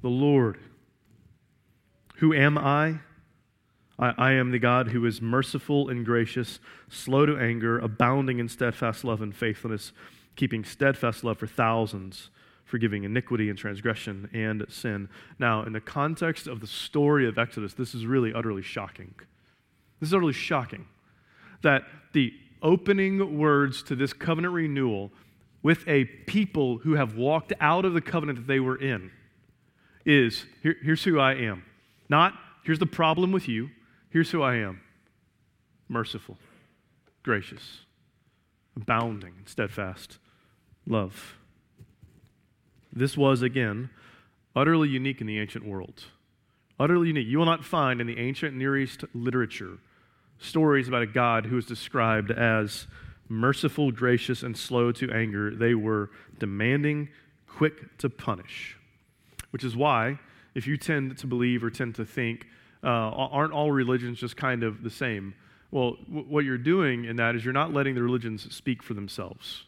the 0.03 0.09
Lord. 0.09 0.59
Who 2.17 2.33
am 2.33 2.57
I? 2.57 2.99
I, 3.97 4.13
I, 4.17 4.31
am 4.33 4.51
the 4.51 4.59
God 4.59 4.89
who 4.89 5.05
is 5.05 5.21
merciful 5.21 5.89
and 5.89 6.05
gracious, 6.05 6.59
slow 6.89 7.25
to 7.25 7.37
anger, 7.37 7.79
abounding 7.79 8.39
in 8.39 8.49
steadfast 8.49 9.03
love 9.03 9.21
and 9.21 9.35
faithfulness, 9.35 9.93
keeping 10.35 10.63
steadfast 10.63 11.23
love 11.23 11.37
for 11.37 11.47
thousands, 11.47 12.29
forgiving 12.65 13.03
iniquity 13.03 13.49
and 13.49 13.57
transgression 13.57 14.29
and 14.33 14.65
sin. 14.69 15.07
Now, 15.39 15.63
in 15.63 15.73
the 15.73 15.81
context 15.81 16.47
of 16.47 16.59
the 16.59 16.67
story 16.67 17.27
of 17.27 17.37
Exodus, 17.37 17.73
this 17.73 17.93
is 17.95 18.05
really 18.05 18.33
utterly 18.33 18.61
shocking. 18.61 19.13
This 19.99 20.09
is 20.09 20.13
utterly 20.13 20.33
shocking 20.33 20.87
that 21.61 21.83
the 22.13 22.33
opening 22.61 23.37
words 23.37 23.83
to 23.83 23.95
this 23.95 24.13
covenant 24.13 24.53
renewal 24.53 25.11
with 25.63 25.87
a 25.87 26.05
people 26.05 26.79
who 26.79 26.93
have 26.93 27.15
walked 27.15 27.53
out 27.59 27.85
of 27.85 27.93
the 27.93 28.01
covenant 28.01 28.39
that 28.39 28.47
they 28.47 28.59
were 28.59 28.75
in 28.77 29.11
is 30.05 30.45
here, 30.61 30.75
here's 30.83 31.03
who 31.03 31.19
I 31.19 31.33
am. 31.33 31.63
Not 32.09 32.33
here's 32.63 32.79
the 32.79 32.85
problem 32.85 33.31
with 33.31 33.47
you, 33.47 33.69
here's 34.09 34.31
who 34.31 34.41
I 34.41 34.55
am 34.55 34.81
merciful, 35.87 36.37
gracious, 37.23 37.81
abounding 38.75 39.33
in 39.39 39.47
steadfast 39.47 40.17
love. 40.87 41.35
This 42.93 43.17
was, 43.17 43.41
again, 43.41 43.89
utterly 44.55 44.89
unique 44.89 45.21
in 45.21 45.27
the 45.27 45.39
ancient 45.39 45.65
world. 45.65 46.05
Utterly 46.79 47.07
unique. 47.07 47.27
You 47.27 47.39
will 47.39 47.45
not 47.45 47.65
find 47.65 47.99
in 47.99 48.07
the 48.07 48.17
ancient 48.17 48.55
Near 48.55 48.77
East 48.77 49.03
literature 49.13 49.77
stories 50.37 50.87
about 50.87 51.01
a 51.01 51.07
God 51.07 51.45
who 51.45 51.57
is 51.57 51.65
described 51.65 52.31
as 52.31 52.87
merciful, 53.27 53.91
gracious, 53.91 54.43
and 54.43 54.57
slow 54.57 54.91
to 54.93 55.11
anger. 55.11 55.55
They 55.55 55.73
were 55.73 56.11
demanding, 56.39 57.09
quick 57.47 57.97
to 57.99 58.09
punish. 58.09 58.77
Which 59.51 59.63
is 59.63 59.75
why, 59.75 60.19
if 60.53 60.67
you 60.67 60.77
tend 60.77 61.17
to 61.17 61.27
believe 61.27 61.63
or 61.63 61.69
tend 61.69 61.95
to 61.95 62.05
think, 62.05 62.47
uh, 62.83 62.87
aren't 62.87 63.53
all 63.53 63.71
religions 63.71 64.19
just 64.19 64.37
kind 64.37 64.63
of 64.63 64.83
the 64.83 64.89
same? 64.89 65.33
Well, 65.71 65.95
w- 66.07 66.25
what 66.27 66.45
you're 66.45 66.57
doing 66.57 67.05
in 67.05 67.15
that 67.15 67.35
is 67.35 67.43
you're 67.43 67.53
not 67.53 67.73
letting 67.73 67.95
the 67.95 68.03
religions 68.03 68.53
speak 68.53 68.83
for 68.83 68.93
themselves. 68.93 69.63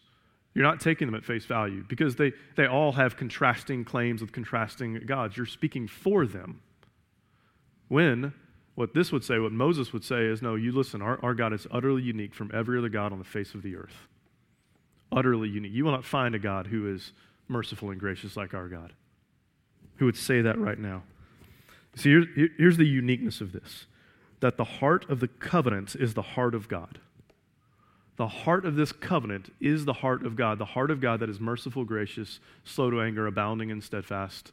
You're 0.57 0.65
not 0.65 0.79
taking 0.79 1.07
them 1.07 1.13
at 1.13 1.23
face 1.23 1.45
value 1.45 1.85
because 1.87 2.15
they, 2.15 2.33
they 2.55 2.65
all 2.65 2.93
have 2.93 3.15
contrasting 3.15 3.85
claims 3.85 4.21
with 4.21 4.31
contrasting 4.31 4.99
gods. 5.05 5.37
You're 5.37 5.45
speaking 5.45 5.87
for 5.87 6.25
them. 6.25 6.61
When 7.89 8.33
what 8.73 8.95
this 8.95 9.11
would 9.11 9.23
say, 9.23 9.37
what 9.37 9.51
Moses 9.51 9.93
would 9.93 10.03
say 10.03 10.25
is 10.25 10.41
no, 10.41 10.55
you 10.55 10.71
listen, 10.71 10.99
our, 10.99 11.23
our 11.23 11.35
God 11.35 11.53
is 11.53 11.67
utterly 11.69 12.01
unique 12.01 12.33
from 12.33 12.49
every 12.51 12.79
other 12.79 12.89
God 12.89 13.11
on 13.11 13.19
the 13.19 13.23
face 13.23 13.53
of 13.53 13.61
the 13.61 13.75
earth. 13.75 14.07
Utterly 15.11 15.47
unique. 15.47 15.73
You 15.73 15.85
will 15.85 15.91
not 15.91 16.03
find 16.03 16.33
a 16.33 16.39
God 16.39 16.65
who 16.65 16.91
is 16.91 17.13
merciful 17.47 17.91
and 17.91 17.99
gracious 17.99 18.35
like 18.35 18.55
our 18.55 18.67
God. 18.67 18.93
Who 19.97 20.05
would 20.05 20.17
say 20.17 20.41
that 20.41 20.57
right 20.57 20.79
now? 20.79 21.03
See, 21.93 22.09
here's, 22.09 22.49
here's 22.57 22.77
the 22.77 22.87
uniqueness 22.87 23.41
of 23.41 23.51
this 23.51 23.85
that 24.39 24.57
the 24.57 24.63
heart 24.63 25.07
of 25.07 25.19
the 25.19 25.27
covenant 25.27 25.95
is 25.95 26.15
the 26.15 26.23
heart 26.23 26.55
of 26.55 26.67
God. 26.67 26.99
The 28.17 28.27
heart 28.27 28.65
of 28.65 28.75
this 28.75 28.91
covenant 28.91 29.53
is 29.61 29.85
the 29.85 29.93
heart 29.93 30.25
of 30.25 30.35
God, 30.35 30.57
the 30.57 30.65
heart 30.65 30.89
of 30.89 30.99
God 30.99 31.19
that 31.19 31.29
is 31.29 31.39
merciful, 31.39 31.85
gracious, 31.85 32.39
slow 32.63 32.89
to 32.89 33.01
anger, 33.01 33.27
abounding 33.27 33.69
in 33.69 33.79
steadfast 33.79 34.51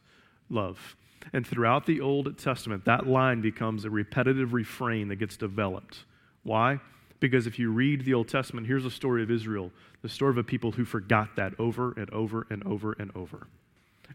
love. 0.49 0.95
And 1.33 1.45
throughout 1.45 1.87
the 1.87 1.99
Old 1.99 2.37
Testament, 2.37 2.85
that 2.85 3.07
line 3.07 3.41
becomes 3.41 3.83
a 3.83 3.89
repetitive 3.89 4.53
refrain 4.53 5.07
that 5.07 5.15
gets 5.15 5.35
developed. 5.35 6.05
Why? 6.43 6.79
Because 7.19 7.47
if 7.47 7.57
you 7.57 7.71
read 7.71 8.05
the 8.05 8.13
Old 8.13 8.27
Testament, 8.27 8.67
here's 8.67 8.85
a 8.85 8.91
story 8.91 9.23
of 9.23 9.31
Israel, 9.31 9.71
the 10.03 10.09
story 10.09 10.29
of 10.29 10.37
a 10.37 10.43
people 10.43 10.71
who 10.71 10.85
forgot 10.85 11.35
that 11.37 11.59
over 11.59 11.93
and 11.93 12.07
over 12.11 12.45
and 12.51 12.63
over 12.67 12.93
and 12.93 13.11
over. 13.15 13.47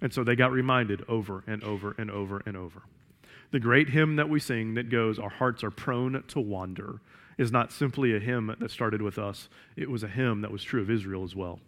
And 0.00 0.12
so 0.12 0.22
they 0.22 0.36
got 0.36 0.52
reminded 0.52 1.04
over 1.08 1.42
and 1.48 1.64
over 1.64 1.96
and 1.98 2.08
over 2.08 2.40
and 2.46 2.56
over. 2.56 2.82
The 3.50 3.58
great 3.58 3.88
hymn 3.88 4.14
that 4.16 4.28
we 4.28 4.38
sing 4.38 4.74
that 4.74 4.90
goes, 4.90 5.18
Our 5.18 5.28
hearts 5.28 5.64
are 5.64 5.72
prone 5.72 6.22
to 6.28 6.40
wander, 6.40 7.00
is 7.40 7.50
not 7.50 7.72
simply 7.72 8.14
a 8.14 8.20
hymn 8.20 8.54
that 8.60 8.70
started 8.70 9.00
with 9.00 9.18
us, 9.18 9.48
it 9.74 9.90
was 9.90 10.02
a 10.02 10.08
hymn 10.08 10.42
that 10.42 10.52
was 10.52 10.62
true 10.62 10.82
of 10.82 10.90
Israel 10.90 11.24
as 11.24 11.34
well. 11.34 11.58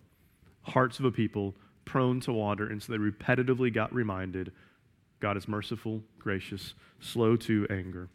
Hearts 0.64 0.99
of 0.99 1.07
a 1.07 1.11
people 1.11 1.55
prone 1.87 2.21
to 2.21 2.33
wander, 2.33 2.69
and 2.69 2.83
so 2.83 2.93
they 2.93 2.99
repetitively 2.99 3.73
got 3.73 3.93
reminded 3.93 4.52
God 5.19 5.38
is 5.38 5.49
merciful, 5.49 6.02
gracious, 6.19 6.75
slow 7.00 7.37
to 7.37 7.67
anger. 7.71 8.11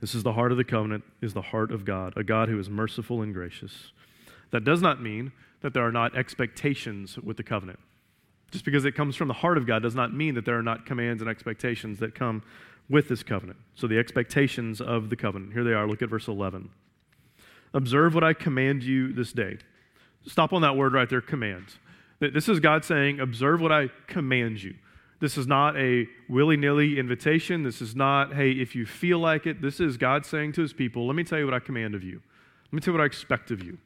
This 0.00 0.14
is 0.14 0.22
the 0.22 0.32
heart 0.32 0.52
of 0.52 0.58
the 0.58 0.64
covenant, 0.64 1.04
is 1.20 1.34
the 1.34 1.42
heart 1.42 1.70
of 1.70 1.84
God, 1.84 2.14
a 2.16 2.24
God 2.24 2.48
who 2.48 2.58
is 2.58 2.70
merciful 2.70 3.20
and 3.20 3.34
gracious. 3.34 3.92
That 4.52 4.64
does 4.64 4.80
not 4.80 5.02
mean 5.02 5.32
that 5.60 5.74
there 5.74 5.86
are 5.86 5.92
not 5.92 6.16
expectations 6.16 7.18
with 7.18 7.36
the 7.36 7.42
covenant. 7.42 7.78
Just 8.52 8.64
because 8.64 8.86
it 8.86 8.94
comes 8.94 9.16
from 9.16 9.28
the 9.28 9.34
heart 9.34 9.58
of 9.58 9.66
God 9.66 9.82
does 9.82 9.94
not 9.94 10.14
mean 10.14 10.34
that 10.36 10.46
there 10.46 10.58
are 10.58 10.62
not 10.62 10.86
commands 10.86 11.20
and 11.20 11.30
expectations 11.30 11.98
that 11.98 12.14
come 12.14 12.42
with 12.88 13.08
this 13.08 13.22
covenant. 13.22 13.58
So, 13.74 13.86
the 13.86 13.98
expectations 13.98 14.80
of 14.80 15.10
the 15.10 15.16
covenant. 15.16 15.52
Here 15.52 15.64
they 15.64 15.72
are. 15.72 15.86
Look 15.86 16.02
at 16.02 16.08
verse 16.08 16.28
11. 16.28 16.70
Observe 17.74 18.14
what 18.14 18.24
I 18.24 18.34
command 18.34 18.82
you 18.82 19.12
this 19.12 19.32
day. 19.32 19.58
Stop 20.26 20.52
on 20.52 20.62
that 20.62 20.76
word 20.76 20.92
right 20.92 21.08
there, 21.08 21.20
command. 21.20 21.66
This 22.20 22.48
is 22.48 22.60
God 22.60 22.84
saying, 22.84 23.18
Observe 23.18 23.60
what 23.60 23.72
I 23.72 23.88
command 24.06 24.62
you. 24.62 24.74
This 25.20 25.38
is 25.38 25.46
not 25.46 25.76
a 25.76 26.06
willy 26.28 26.56
nilly 26.56 26.98
invitation. 26.98 27.62
This 27.62 27.80
is 27.80 27.94
not, 27.94 28.34
hey, 28.34 28.50
if 28.50 28.74
you 28.74 28.86
feel 28.86 29.18
like 29.18 29.46
it. 29.46 29.62
This 29.62 29.80
is 29.80 29.96
God 29.96 30.26
saying 30.26 30.52
to 30.52 30.62
his 30.62 30.72
people, 30.72 31.06
Let 31.06 31.16
me 31.16 31.24
tell 31.24 31.38
you 31.38 31.44
what 31.44 31.54
I 31.54 31.60
command 31.60 31.94
of 31.94 32.02
you. 32.02 32.20
Let 32.66 32.72
me 32.72 32.80
tell 32.80 32.92
you 32.92 32.98
what 32.98 33.04
I 33.04 33.06
expect 33.06 33.50
of 33.50 33.62
you. 33.62 33.78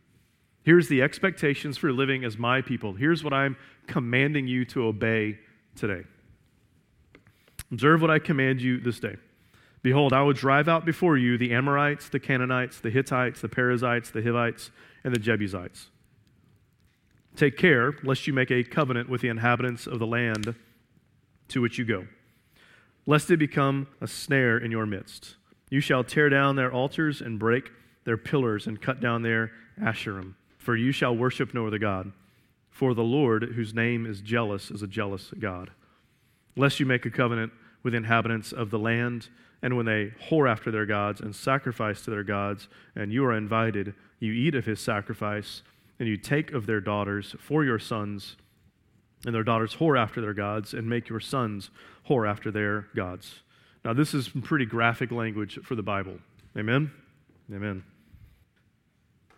Here's 0.63 0.89
the 0.89 1.01
expectations 1.01 1.79
for 1.79 1.93
living 1.93 2.25
as 2.25 2.37
my 2.37 2.61
people. 2.61 2.95
Here's 2.95 3.23
what 3.23 3.33
I'm 3.33 3.57
commanding 3.87 4.49
you 4.49 4.65
to 4.67 4.87
obey 4.87 5.39
today. 5.77 6.05
Observe 7.73 8.01
what 8.01 8.11
I 8.11 8.19
command 8.19 8.61
you 8.61 8.79
this 8.79 9.01
day. 9.01 9.17
Behold, 9.83 10.13
I 10.13 10.23
will 10.23 10.33
drive 10.33 10.69
out 10.69 10.85
before 10.85 11.17
you 11.17 11.39
the 11.39 11.53
Amorites, 11.53 12.09
the 12.09 12.21
Canaanites, 12.21 12.81
the 12.81 12.91
Hittites, 12.91 13.41
the 13.41 13.49
Perizzites, 13.49 14.11
the 14.11 14.23
Hivites, 14.23 14.71
and 15.05 15.15
the 15.15 15.19
Jebusites. 15.19 15.89
Take 17.37 17.57
care 17.57 17.95
lest 18.03 18.27
you 18.27 18.33
make 18.33 18.51
a 18.51 18.65
covenant 18.65 19.09
with 19.09 19.21
the 19.21 19.29
inhabitants 19.29 19.87
of 19.87 19.99
the 19.99 20.07
land 20.07 20.55
to 21.49 21.61
which 21.61 21.79
you 21.79 21.85
go, 21.85 22.07
lest 23.05 23.31
it 23.31 23.37
become 23.37 23.87
a 24.01 24.07
snare 24.07 24.59
in 24.59 24.71
your 24.71 24.87
midst. 24.87 25.37
You 25.71 25.81
shall 25.81 26.03
tear 26.03 26.29
down 26.29 26.57
their 26.57 26.73
altars 26.73 27.21
and 27.21 27.39
break 27.39 27.71
their 28.05 28.17
pillars 28.17 28.67
and 28.67 28.81
cut 28.81 29.01
down 29.01 29.23
their 29.23 29.53
asherim, 29.81 30.35
for 30.59 30.77
you 30.77 30.93
shall 30.93 31.17
worship 31.17 31.53
no 31.53 31.67
other 31.67 31.79
God. 31.79 32.13
For 32.71 32.95
the 32.95 33.03
Lord, 33.03 33.43
whose 33.55 33.75
name 33.75 34.07
is 34.07 34.21
jealous, 34.21 34.71
is 34.71 34.83
a 34.83 34.87
jealous 34.87 35.33
God 35.39 35.71
lest 36.57 36.81
you 36.81 36.87
make 36.87 37.07
a 37.07 37.11
covenant 37.11 37.53
with 37.83 37.95
inhabitants 37.95 38.53
of 38.53 38.71
the 38.71 38.79
land, 38.79 39.29
and 39.63 39.77
when 39.77 39.87
they 39.87 40.13
whore 40.29 40.51
after 40.51 40.71
their 40.71 40.87
gods 40.87 41.21
and 41.21 41.35
sacrifice 41.35 42.03
to 42.03 42.11
their 42.11 42.25
gods, 42.25 42.69
and 42.95 43.13
you 43.13 43.25
are 43.25 43.37
invited, 43.37 43.95
you 44.19 44.33
eat 44.33 44.55
of 44.55 44.65
his 44.65 44.81
sacrifice, 44.81 45.63
and 45.99 46.09
you 46.09 46.17
take 46.17 46.53
of 46.53 46.67
their 46.67 46.81
daughters 46.81 47.35
for 47.39 47.65
your 47.65 47.79
sons, 47.79 48.37
and 49.25 49.35
their 49.35 49.45
daughters 49.45 49.77
whore 49.77 49.99
after 49.99 50.21
their 50.21 50.35
gods, 50.35 50.75
and 50.75 50.89
make 50.89 51.09
your 51.09 51.21
sons 51.21 51.71
whore 52.09 52.29
after 52.29 52.51
their 52.51 52.87
gods. 52.95 53.41
Now, 53.85 53.93
this 53.93 54.15
is 54.15 54.29
pretty 54.29 54.67
graphic 54.67 55.11
language 55.13 55.59
for 55.63 55.75
the 55.75 55.83
Bible. 55.83 56.19
Amen? 56.57 56.91
Amen. 57.55 57.85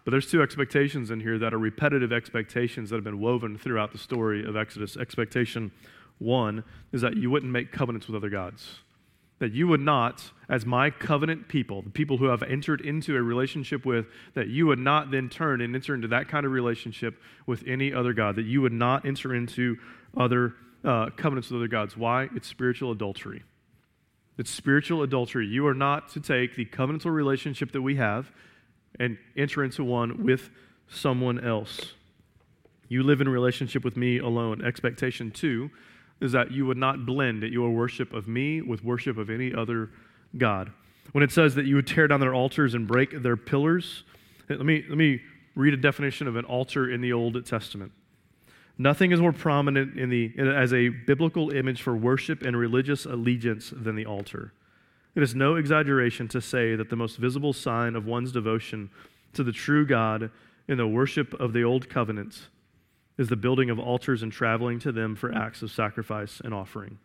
But 0.05 0.13
there's 0.13 0.31
two 0.31 0.41
expectations 0.41 1.11
in 1.11 1.21
here 1.21 1.39
that 1.39 1.53
are 1.53 1.59
repetitive 1.59 2.15
expectations 2.15 2.89
that 2.89 2.97
have 2.97 3.05
been 3.05 3.21
woven 3.21 3.59
throughout 3.59 3.93
the 3.93 3.99
story 3.99 4.43
of 4.43 4.57
Exodus. 4.57 4.97
Expectation 4.97 5.71
one 6.19 6.65
is 6.93 7.01
that 7.03 7.17
you 7.17 7.31
wouldn't 7.31 7.53
make 7.53 7.73
covenants 7.73 8.07
with 8.07 8.17
other 8.17 8.31
gods. 8.31 8.81
That 9.39 9.53
you 9.53 9.69
would 9.69 9.81
not, 9.81 10.33
as 10.49 10.67
my 10.67 10.91
covenant 10.91 11.47
people, 11.47 11.83
the 11.83 11.91
people 11.91 12.17
who 12.17 12.25
have 12.25 12.43
entered 12.43 12.81
into 12.81 13.17
a 13.17 13.23
relationship 13.23 13.87
with, 13.87 14.07
that 14.35 14.49
you 14.49 14.67
would 14.67 14.81
not 14.81 15.13
then 15.13 15.29
turn 15.29 15.61
and 15.61 15.77
enter 15.77 15.95
into 15.95 16.09
that 16.09 16.29
kind 16.29 16.45
of 16.45 16.51
relationship 16.51 17.21
with 17.47 17.63
any 17.67 17.93
other 17.93 18.13
God. 18.13 18.35
That 18.35 18.47
you 18.47 18.63
would 18.63 18.73
not 18.73 19.07
enter 19.07 19.33
into 19.33 19.77
other 20.17 20.55
uh, 20.85 21.11
covenants 21.17 21.51
with 21.51 21.59
other 21.59 21.69
gods. 21.69 21.97
Why? 21.97 22.29
It's 22.35 22.49
spiritual 22.49 22.91
adultery. 22.91 23.45
It's 24.39 24.51
spiritual 24.51 25.03
adultery. 25.03 25.47
You 25.47 25.67
are 25.69 25.75
not 25.75 26.09
to 26.11 26.21
take 26.21 26.57
the 26.57 26.65
covenantal 26.65 27.13
relationship 27.13 27.73
that 27.73 27.83
we 27.83 27.95
have 27.97 28.33
and 28.99 29.19
enter 29.37 29.63
into 29.63 29.85
one 29.85 30.25
with 30.25 30.51
someone 30.89 31.39
else. 31.45 31.93
You 32.89 33.03
live 33.03 33.21
in 33.21 33.29
relationship 33.29 33.85
with 33.85 33.97
me 33.97 34.19
alone. 34.19 34.65
Expectation 34.65 35.31
two 35.31 35.71
is 36.21 36.33
that 36.33 36.51
you 36.51 36.67
would 36.67 36.77
not 36.77 37.07
blend 37.07 37.43
your 37.43 37.71
worship 37.71 38.13
of 38.13 38.27
me 38.27 38.61
with 38.61 38.83
worship 38.83 39.19
of 39.19 39.31
any 39.31 39.55
other 39.55 39.91
God. 40.37 40.73
When 41.13 41.25
it 41.25 41.31
says 41.31 41.55
that 41.55 41.65
you 41.65 41.77
would 41.77 41.87
tear 41.87 42.09
down 42.09 42.21
their 42.21 42.35
altars 42.35 42.75
and 42.75 42.87
break 42.87 43.23
their 43.23 43.37
pillars, 43.37 44.05
let 44.49 44.65
me, 44.65 44.85
let 44.89 44.99
me 44.99 45.21
read 45.55 45.75
a 45.75 45.79
definition 45.79 46.27
of 46.27 46.37
an 46.37 46.45
altar 46.45 46.91
in 46.91 47.01
the 47.01 47.13
Old 47.13 47.45
Testament. 47.47 47.93
Nothing 48.77 49.11
is 49.11 49.21
more 49.21 49.33
prominent 49.33 49.99
in 49.99 50.09
the, 50.09 50.33
as 50.39 50.73
a 50.73 50.89
biblical 50.89 51.51
image 51.51 51.83
for 51.83 51.97
worship 51.97 52.43
and 52.43 52.57
religious 52.57 53.07
allegiance 53.07 53.73
than 53.75 53.97
the 53.97 54.07
altar. 54.07 54.53
It 55.17 55.23
is 55.23 55.35
no 55.35 55.57
exaggeration 55.57 56.29
to 56.29 56.41
say 56.41 56.77
that 56.77 56.91
the 56.91 56.97
most 56.97 57.17
visible 57.17 57.53
sign 57.53 57.97
of 57.97 58.07
one's 58.07 58.31
devotion 58.31 58.91
to 59.33 59.43
the 59.43 59.51
true 59.51 59.85
God 59.85 60.31
in 60.69 60.79
the 60.79 60.87
worship 60.87 61.35
of 61.41 61.53
the 61.53 61.65
Old 61.65 61.89
Covenant 61.89 62.49
is 63.19 63.29
the 63.29 63.37
building 63.37 63.69
of 63.69 63.79
altars 63.79 64.23
and 64.23 64.33
traveling 64.33 64.79
to 64.79 64.93
them 64.93 65.17
for 65.17 65.35
acts 65.35 65.61
of 65.63 65.71
sacrifice 65.71 66.41
and 66.43 66.55
offering. 66.55 66.99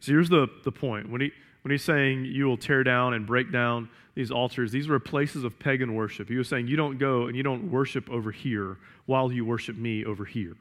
So 0.00 0.12
here's 0.12 0.30
the, 0.30 0.48
the 0.64 0.72
point. 0.72 1.10
When, 1.10 1.20
he, 1.20 1.30
when 1.62 1.70
he's 1.70 1.84
saying 1.84 2.24
you 2.24 2.46
will 2.46 2.56
tear 2.56 2.82
down 2.82 3.14
and 3.14 3.26
break 3.26 3.52
down 3.52 3.90
these 4.14 4.30
altars, 4.30 4.72
these 4.72 4.88
were 4.88 4.98
places 4.98 5.44
of 5.44 5.58
pagan 5.58 5.94
worship. 5.94 6.28
He 6.28 6.36
was 6.36 6.48
saying 6.48 6.66
you 6.66 6.76
don't 6.76 6.98
go 6.98 7.26
and 7.26 7.36
you 7.36 7.42
don't 7.42 7.70
worship 7.70 8.10
over 8.10 8.32
here 8.32 8.78
while 9.06 9.30
you 9.30 9.44
worship 9.44 9.76
me 9.76 10.04
over 10.04 10.24
here. 10.24 10.56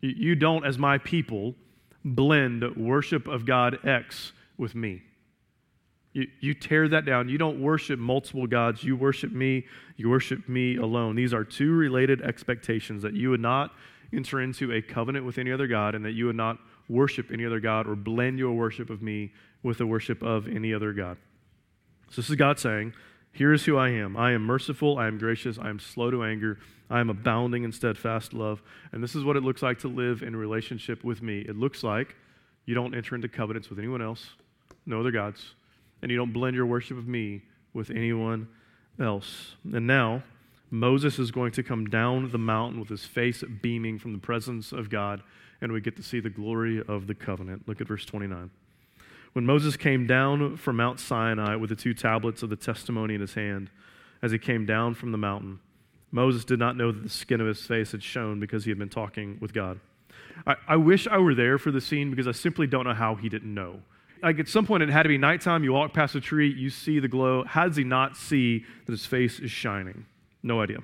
You, 0.00 0.10
you 0.16 0.34
don't, 0.36 0.64
as 0.64 0.78
my 0.78 0.98
people, 0.98 1.54
blend 2.04 2.76
worship 2.76 3.26
of 3.26 3.44
God 3.44 3.84
X 3.86 4.32
with 4.56 4.76
me. 4.76 5.02
You, 6.12 6.28
you 6.38 6.54
tear 6.54 6.86
that 6.88 7.04
down. 7.04 7.28
You 7.28 7.38
don't 7.38 7.60
worship 7.60 7.98
multiple 7.98 8.46
gods. 8.46 8.84
You 8.84 8.94
worship 8.94 9.32
me. 9.32 9.66
You 9.96 10.10
worship 10.10 10.48
me 10.48 10.76
alone. 10.76 11.16
These 11.16 11.34
are 11.34 11.42
two 11.42 11.72
related 11.72 12.22
expectations 12.22 13.02
that 13.02 13.14
you 13.14 13.30
would 13.30 13.40
not 13.40 13.72
enter 14.14 14.40
into 14.40 14.72
a 14.72 14.82
covenant 14.82 15.24
with 15.24 15.38
any 15.38 15.52
other 15.52 15.66
God 15.66 15.94
and 15.94 16.04
that 16.04 16.12
you 16.12 16.26
would 16.26 16.36
not 16.36 16.58
worship 16.88 17.30
any 17.32 17.44
other 17.44 17.60
God 17.60 17.86
or 17.86 17.96
blend 17.96 18.38
your 18.38 18.52
worship 18.52 18.90
of 18.90 19.02
me 19.02 19.32
with 19.62 19.78
the 19.78 19.86
worship 19.86 20.22
of 20.22 20.46
any 20.46 20.74
other 20.74 20.92
God. 20.92 21.16
So 22.10 22.20
this 22.20 22.30
is 22.30 22.36
God 22.36 22.58
saying, 22.58 22.92
Here 23.32 23.52
is 23.52 23.64
who 23.64 23.76
I 23.76 23.90
am. 23.90 24.16
I 24.16 24.32
am 24.32 24.42
merciful. 24.42 24.98
I 24.98 25.06
am 25.06 25.18
gracious. 25.18 25.58
I 25.58 25.70
am 25.70 25.78
slow 25.78 26.10
to 26.10 26.22
anger. 26.22 26.58
I 26.90 27.00
am 27.00 27.10
abounding 27.10 27.64
in 27.64 27.72
steadfast 27.72 28.34
love. 28.34 28.62
And 28.92 29.02
this 29.02 29.14
is 29.14 29.24
what 29.24 29.36
it 29.36 29.42
looks 29.42 29.62
like 29.62 29.78
to 29.80 29.88
live 29.88 30.22
in 30.22 30.36
relationship 30.36 31.02
with 31.02 31.22
me. 31.22 31.40
It 31.40 31.56
looks 31.56 31.82
like 31.82 32.14
you 32.66 32.74
don't 32.74 32.94
enter 32.94 33.14
into 33.14 33.28
covenants 33.28 33.70
with 33.70 33.78
anyone 33.78 34.02
else, 34.02 34.30
no 34.86 35.00
other 35.00 35.10
gods, 35.10 35.54
and 36.02 36.10
you 36.10 36.16
don't 36.16 36.32
blend 36.32 36.56
your 36.56 36.66
worship 36.66 36.98
of 36.98 37.08
me 37.08 37.42
with 37.72 37.90
anyone 37.90 38.48
else. 39.00 39.56
And 39.72 39.86
now, 39.86 40.22
Moses 40.70 41.18
is 41.18 41.30
going 41.30 41.52
to 41.52 41.62
come 41.62 41.86
down 41.86 42.30
the 42.30 42.38
mountain 42.38 42.80
with 42.80 42.88
his 42.88 43.04
face 43.04 43.44
beaming 43.62 43.98
from 43.98 44.12
the 44.12 44.18
presence 44.18 44.72
of 44.72 44.90
God, 44.90 45.22
and 45.60 45.72
we 45.72 45.80
get 45.80 45.96
to 45.96 46.02
see 46.02 46.20
the 46.20 46.30
glory 46.30 46.82
of 46.86 47.06
the 47.06 47.14
covenant. 47.14 47.68
Look 47.68 47.80
at 47.80 47.88
verse 47.88 48.04
29. 48.04 48.50
When 49.32 49.46
Moses 49.46 49.76
came 49.76 50.06
down 50.06 50.56
from 50.56 50.76
Mount 50.76 51.00
Sinai 51.00 51.56
with 51.56 51.70
the 51.70 51.76
two 51.76 51.94
tablets 51.94 52.42
of 52.42 52.50
the 52.50 52.56
testimony 52.56 53.14
in 53.14 53.20
his 53.20 53.34
hand, 53.34 53.70
as 54.22 54.32
he 54.32 54.38
came 54.38 54.64
down 54.64 54.94
from 54.94 55.12
the 55.12 55.18
mountain, 55.18 55.60
Moses 56.10 56.44
did 56.44 56.58
not 56.58 56.76
know 56.76 56.92
that 56.92 57.02
the 57.02 57.08
skin 57.08 57.40
of 57.40 57.46
his 57.46 57.60
face 57.66 57.92
had 57.92 58.02
shone 58.02 58.38
because 58.38 58.64
he 58.64 58.70
had 58.70 58.78
been 58.78 58.88
talking 58.88 59.38
with 59.40 59.52
God. 59.52 59.80
I, 60.46 60.54
I 60.68 60.76
wish 60.76 61.06
I 61.08 61.18
were 61.18 61.34
there 61.34 61.58
for 61.58 61.70
the 61.70 61.80
scene 61.80 62.10
because 62.10 62.28
I 62.28 62.32
simply 62.32 62.66
don't 62.66 62.84
know 62.84 62.94
how 62.94 63.16
he 63.16 63.28
didn't 63.28 63.52
know 63.52 63.80
like 64.24 64.38
at 64.38 64.48
some 64.48 64.66
point 64.66 64.82
it 64.82 64.88
had 64.88 65.02
to 65.02 65.08
be 65.08 65.18
nighttime. 65.18 65.62
You 65.64 65.74
walk 65.74 65.92
past 65.92 66.14
a 66.14 66.20
tree, 66.20 66.50
you 66.50 66.70
see 66.70 66.98
the 66.98 67.08
glow. 67.08 67.44
How 67.44 67.68
does 67.68 67.76
he 67.76 67.84
not 67.84 68.16
see 68.16 68.64
that 68.86 68.92
his 68.92 69.04
face 69.04 69.38
is 69.38 69.50
shining? 69.50 70.06
No 70.44 70.60
idea. 70.60 70.78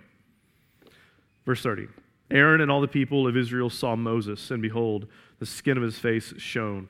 Verse 1.46 1.62
30 1.62 1.86
Aaron 2.30 2.60
and 2.60 2.70
all 2.70 2.80
the 2.80 2.88
people 2.88 3.28
of 3.28 3.36
Israel 3.36 3.70
saw 3.70 3.94
Moses, 3.94 4.50
and 4.50 4.62
behold, 4.62 5.06
the 5.38 5.46
skin 5.46 5.76
of 5.76 5.82
his 5.82 5.98
face 5.98 6.32
shone, 6.38 6.88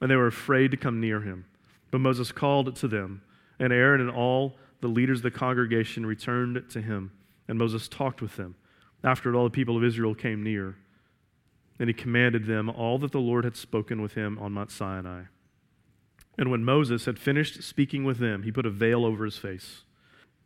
and 0.00 0.10
they 0.10 0.16
were 0.16 0.26
afraid 0.26 0.70
to 0.70 0.76
come 0.76 1.00
near 1.00 1.20
him. 1.20 1.44
But 1.90 2.00
Moses 2.00 2.32
called 2.32 2.74
to 2.76 2.88
them, 2.88 3.22
and 3.58 3.72
Aaron 3.72 4.00
and 4.00 4.10
all 4.10 4.56
the 4.80 4.88
leaders 4.88 5.20
of 5.20 5.24
the 5.24 5.30
congregation 5.30 6.06
returned 6.06 6.62
to 6.70 6.80
him, 6.80 7.12
and 7.48 7.58
Moses 7.58 7.88
talked 7.88 8.22
with 8.22 8.36
them. 8.36 8.54
After 9.02 9.34
all 9.34 9.44
the 9.44 9.50
people 9.50 9.76
of 9.76 9.84
Israel 9.84 10.14
came 10.14 10.42
near, 10.42 10.76
and 11.78 11.88
he 11.88 11.94
commanded 11.94 12.46
them 12.46 12.70
all 12.70 12.98
that 12.98 13.12
the 13.12 13.20
Lord 13.20 13.44
had 13.44 13.56
spoken 13.56 14.00
with 14.00 14.14
him 14.14 14.38
on 14.38 14.52
Mount 14.52 14.70
Sinai. 14.70 15.24
And 16.38 16.50
when 16.50 16.64
Moses 16.64 17.06
had 17.06 17.18
finished 17.18 17.62
speaking 17.62 18.04
with 18.04 18.18
them, 18.18 18.42
he 18.42 18.52
put 18.52 18.66
a 18.66 18.70
veil 18.70 19.04
over 19.04 19.24
his 19.24 19.38
face. 19.38 19.82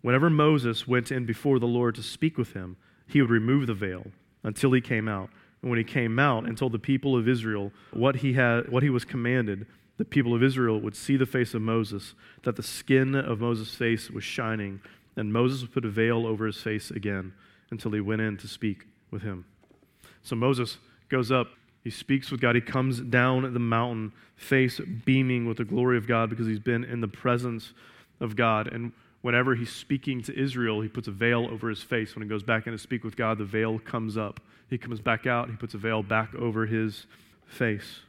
Whenever 0.00 0.30
Moses 0.30 0.86
went 0.86 1.10
in 1.10 1.26
before 1.26 1.58
the 1.58 1.66
Lord 1.66 1.94
to 1.96 2.02
speak 2.02 2.38
with 2.38 2.52
him, 2.52 2.76
he 3.06 3.20
would 3.20 3.30
remove 3.30 3.66
the 3.66 3.74
veil 3.74 4.06
until 4.42 4.72
he 4.72 4.80
came 4.80 5.08
out. 5.08 5.30
And 5.60 5.70
when 5.70 5.78
he 5.78 5.84
came 5.84 6.18
out 6.18 6.44
and 6.44 6.56
told 6.56 6.72
the 6.72 6.78
people 6.78 7.16
of 7.16 7.28
Israel 7.28 7.72
what 7.92 8.16
he, 8.16 8.34
had, 8.34 8.68
what 8.68 8.82
he 8.82 8.90
was 8.90 9.04
commanded, 9.04 9.66
the 9.96 10.04
people 10.04 10.34
of 10.34 10.42
Israel 10.42 10.80
would 10.80 10.94
see 10.94 11.16
the 11.16 11.26
face 11.26 11.54
of 11.54 11.62
Moses, 11.62 12.14
that 12.44 12.56
the 12.56 12.62
skin 12.62 13.14
of 13.16 13.40
Moses' 13.40 13.74
face 13.74 14.10
was 14.10 14.22
shining. 14.22 14.80
And 15.16 15.32
Moses 15.32 15.62
would 15.62 15.72
put 15.72 15.84
a 15.84 15.90
veil 15.90 16.26
over 16.26 16.46
his 16.46 16.60
face 16.60 16.90
again 16.90 17.32
until 17.70 17.90
he 17.90 18.00
went 18.00 18.20
in 18.20 18.36
to 18.36 18.46
speak 18.46 18.86
with 19.10 19.22
him. 19.22 19.44
So 20.22 20.36
Moses 20.36 20.78
goes 21.08 21.32
up 21.32 21.48
he 21.88 21.90
speaks 21.90 22.30
with 22.30 22.42
God. 22.42 22.54
He 22.54 22.60
comes 22.60 23.00
down 23.00 23.50
the 23.52 23.58
mountain, 23.58 24.12
face 24.36 24.78
beaming 25.06 25.46
with 25.46 25.56
the 25.56 25.64
glory 25.64 25.96
of 25.96 26.06
God 26.06 26.28
because 26.28 26.46
he's 26.46 26.58
been 26.58 26.84
in 26.84 27.00
the 27.00 27.08
presence 27.08 27.72
of 28.20 28.36
God. 28.36 28.70
And 28.70 28.92
whenever 29.22 29.54
he's 29.54 29.72
speaking 29.72 30.22
to 30.22 30.38
Israel, 30.38 30.80
he 30.80 30.88
puts 30.88 31.08
a 31.08 31.12
veil 31.12 31.46
over 31.50 31.68
his 31.68 31.82
face. 31.82 32.14
When 32.14 32.22
he 32.22 32.28
goes 32.28 32.42
back 32.42 32.66
in 32.66 32.72
to 32.72 32.78
speak 32.78 33.04
with 33.04 33.16
God, 33.16 33.38
the 33.38 33.44
veil 33.44 33.78
comes 33.78 34.16
up. 34.16 34.40
He 34.68 34.78
comes 34.78 35.00
back 35.00 35.26
out, 35.26 35.48
he 35.50 35.56
puts 35.56 35.74
a 35.74 35.78
veil 35.78 36.02
back 36.02 36.34
over 36.34 36.66
his 36.66 37.06
face. 37.46 38.00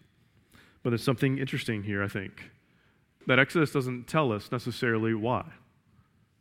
But 0.83 0.91
there's 0.91 1.03
something 1.03 1.37
interesting 1.37 1.83
here, 1.83 2.03
I 2.03 2.07
think, 2.07 2.51
that 3.27 3.39
Exodus 3.39 3.71
doesn't 3.71 4.07
tell 4.07 4.31
us 4.31 4.51
necessarily 4.51 5.13
why. 5.13 5.45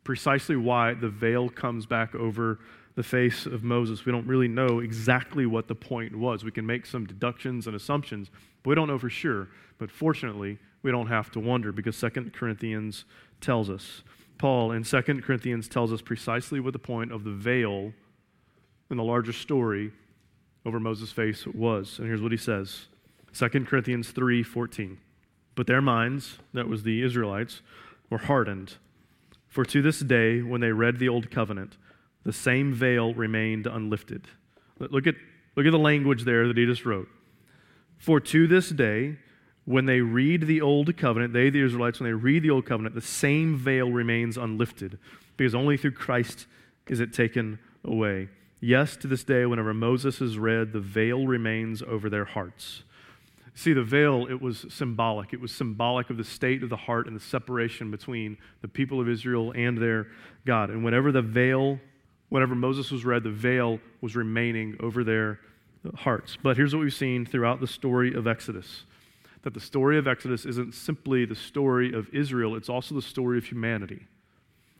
Precisely 0.03 0.55
why 0.55 0.93
the 0.93 1.09
veil 1.09 1.49
comes 1.49 1.85
back 1.85 2.15
over 2.15 2.59
the 2.95 3.03
face 3.03 3.45
of 3.45 3.63
Moses. 3.63 4.05
We 4.05 4.11
don't 4.11 4.27
really 4.27 4.47
know 4.47 4.79
exactly 4.79 5.45
what 5.45 5.67
the 5.67 5.75
point 5.75 6.15
was. 6.15 6.43
We 6.43 6.51
can 6.51 6.65
make 6.65 6.85
some 6.85 7.05
deductions 7.05 7.67
and 7.67 7.75
assumptions, 7.75 8.29
but 8.63 8.69
we 8.69 8.75
don't 8.75 8.87
know 8.87 8.99
for 8.99 9.09
sure. 9.09 9.47
But 9.77 9.91
fortunately, 9.91 10.57
we 10.83 10.91
don't 10.91 11.07
have 11.07 11.31
to 11.31 11.39
wonder 11.39 11.71
because 11.71 11.99
2 11.99 12.31
Corinthians 12.33 13.05
tells 13.39 13.69
us. 13.69 14.03
Paul 14.39 14.71
in 14.71 14.83
2 14.83 15.01
Corinthians 15.21 15.67
tells 15.67 15.93
us 15.93 16.01
precisely 16.01 16.59
what 16.59 16.73
the 16.73 16.79
point 16.79 17.11
of 17.11 17.23
the 17.23 17.31
veil 17.31 17.93
in 18.89 18.97
the 18.97 19.03
larger 19.03 19.33
story 19.33 19.91
over 20.65 20.79
Moses' 20.79 21.11
face 21.11 21.45
was. 21.45 21.99
And 21.99 22.07
here's 22.07 22.21
what 22.21 22.31
he 22.31 22.37
says 22.37 22.87
2 23.33 23.49
Corinthians 23.65 24.09
3 24.09 24.41
14. 24.41 24.97
But 25.55 25.67
their 25.67 25.81
minds, 25.81 26.39
that 26.53 26.69
was 26.69 26.83
the 26.83 27.03
Israelites, 27.03 27.61
were 28.09 28.17
hardened. 28.17 28.75
For 29.49 29.65
to 29.65 29.81
this 29.81 29.99
day, 29.99 30.41
when 30.41 30.61
they 30.61 30.71
read 30.71 30.99
the 30.99 31.09
old 31.09 31.29
covenant, 31.29 31.75
the 32.23 32.31
same 32.31 32.73
veil 32.73 33.13
remained 33.13 33.67
unlifted. 33.67 34.27
Look 34.79 35.05
at, 35.05 35.15
look 35.57 35.65
at 35.65 35.71
the 35.71 35.77
language 35.77 36.23
there 36.23 36.47
that 36.47 36.55
he 36.55 36.65
just 36.65 36.85
wrote. 36.85 37.09
For 37.97 38.21
to 38.21 38.47
this 38.47 38.69
day, 38.69 39.17
when 39.65 39.85
they 39.85 40.01
read 40.01 40.47
the 40.47 40.61
Old 40.61 40.95
Covenant, 40.97 41.33
they, 41.33 41.49
the 41.49 41.63
Israelites, 41.63 41.99
when 41.99 42.09
they 42.09 42.13
read 42.13 42.43
the 42.43 42.49
Old 42.49 42.65
Covenant, 42.65 42.95
the 42.95 43.01
same 43.01 43.57
veil 43.57 43.91
remains 43.91 44.37
unlifted, 44.37 44.97
because 45.37 45.53
only 45.53 45.77
through 45.77 45.91
Christ 45.91 46.47
is 46.87 46.99
it 46.99 47.13
taken 47.13 47.59
away. 47.83 48.29
Yes, 48.61 48.97
to 48.97 49.07
this 49.07 49.23
day, 49.23 49.45
whenever 49.45 49.73
Moses 49.73 50.21
is 50.21 50.37
read, 50.37 50.73
the 50.73 50.79
veil 50.79 51.27
remains 51.27 51.81
over 51.81 52.09
their 52.09 52.25
hearts. 52.25 52.83
See, 53.53 53.73
the 53.73 53.83
veil, 53.83 54.27
it 54.29 54.41
was 54.41 54.65
symbolic. 54.69 55.33
It 55.33 55.41
was 55.41 55.51
symbolic 55.51 56.09
of 56.09 56.17
the 56.17 56.23
state 56.23 56.63
of 56.63 56.69
the 56.69 56.77
heart 56.77 57.07
and 57.07 57.15
the 57.15 57.21
separation 57.23 57.91
between 57.91 58.37
the 58.61 58.67
people 58.67 59.01
of 59.01 59.09
Israel 59.09 59.51
and 59.55 59.77
their 59.77 60.07
God. 60.45 60.69
And 60.69 60.83
whenever 60.83 61.11
the 61.11 61.21
veil 61.21 61.79
whenever 62.29 62.55
Moses 62.55 62.91
was 62.91 63.03
read, 63.03 63.23
the 63.23 63.31
veil 63.31 63.79
was 64.01 64.15
remaining 64.15 64.77
over 64.79 65.03
their 65.03 65.39
hearts. 65.95 66.37
But 66.41 66.57
here's 66.57 66.73
what 66.73 66.81
we've 66.81 66.93
seen 66.93 67.25
throughout 67.25 67.59
the 67.59 67.67
story 67.67 68.13
of 68.13 68.27
Exodus 68.27 68.83
that 69.43 69.53
the 69.53 69.59
story 69.59 69.97
of 69.97 70.07
Exodus 70.07 70.45
isn't 70.45 70.73
simply 70.73 71.25
the 71.25 71.35
story 71.35 71.93
of 71.93 72.09
Israel, 72.13 72.55
it's 72.55 72.69
also 72.69 72.95
the 72.95 73.01
story 73.01 73.37
of 73.37 73.45
humanity. 73.45 74.05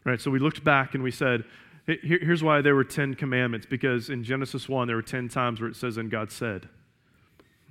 Right? 0.04 0.20
So 0.20 0.32
we 0.32 0.40
looked 0.40 0.64
back 0.64 0.96
and 0.96 1.04
we 1.04 1.12
said, 1.12 1.46
here's 1.86 2.44
why 2.44 2.62
there 2.62 2.76
were 2.76 2.84
10 2.84 3.16
commandments, 3.16 3.66
because 3.66 4.10
in 4.10 4.24
Genesis 4.24 4.70
1, 4.70 4.88
there 4.88 4.96
were 4.96 5.02
10 5.02 5.30
times 5.30 5.60
where 5.60 5.70
it 5.70 5.76
says, 5.76 5.98
and 5.98 6.12
God 6.12 6.32
said. 6.32 6.70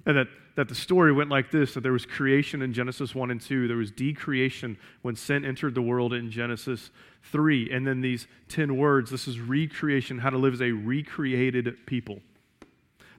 And 0.07 0.17
that, 0.17 0.29
that 0.57 0.69
the 0.69 0.75
story 0.75 1.13
went 1.13 1.31
like 1.31 1.51
this 1.51 1.75
that 1.75 1.83
there 1.83 1.93
was 1.93 2.07
creation 2.07 2.63
in 2.63 2.73
Genesis 2.73 3.15
1 3.15 3.31
and 3.31 3.41
2, 3.41 3.69
there 3.69 3.77
was 3.77 3.91
decreation 3.91 4.77
when 5.03 5.15
sin 5.15 5.45
entered 5.45 5.75
the 5.75 5.83
world 5.83 6.13
in 6.13 6.31
Genesis 6.31 6.91
3, 7.31 7.71
and 7.71 7.87
then 7.87 8.01
these 8.01 8.27
10 8.49 8.77
words 8.77 9.11
this 9.11 9.29
is 9.29 9.39
recreation, 9.39 10.19
how 10.19 10.31
to 10.31 10.39
live 10.39 10.55
as 10.55 10.63
a 10.63 10.73
recreated 10.73 11.87
people. 11.87 12.21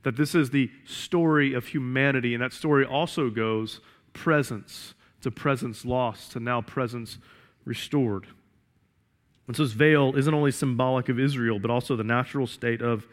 That 0.03 0.15
this 0.15 0.33
is 0.33 0.49
the 0.49 0.71
story 0.85 1.53
of 1.53 1.67
humanity, 1.67 2.33
and 2.33 2.41
that 2.41 2.53
story 2.53 2.85
also 2.85 3.29
goes 3.29 3.81
presence 4.13 4.93
to 5.21 5.31
presence 5.31 5.85
lost 5.85 6.31
to 6.31 6.39
now 6.39 6.61
presence 6.61 7.17
restored. 7.65 8.27
And 9.47 9.55
so 9.55 9.63
this 9.63 9.73
veil 9.73 10.15
isn't 10.15 10.33
only 10.33 10.51
symbolic 10.51 11.09
of 11.09 11.19
Israel, 11.19 11.59
but 11.59 11.71
also 11.71 11.95
the 11.95 12.03
natural 12.03 12.47
state 12.47 12.81
of 12.81 13.07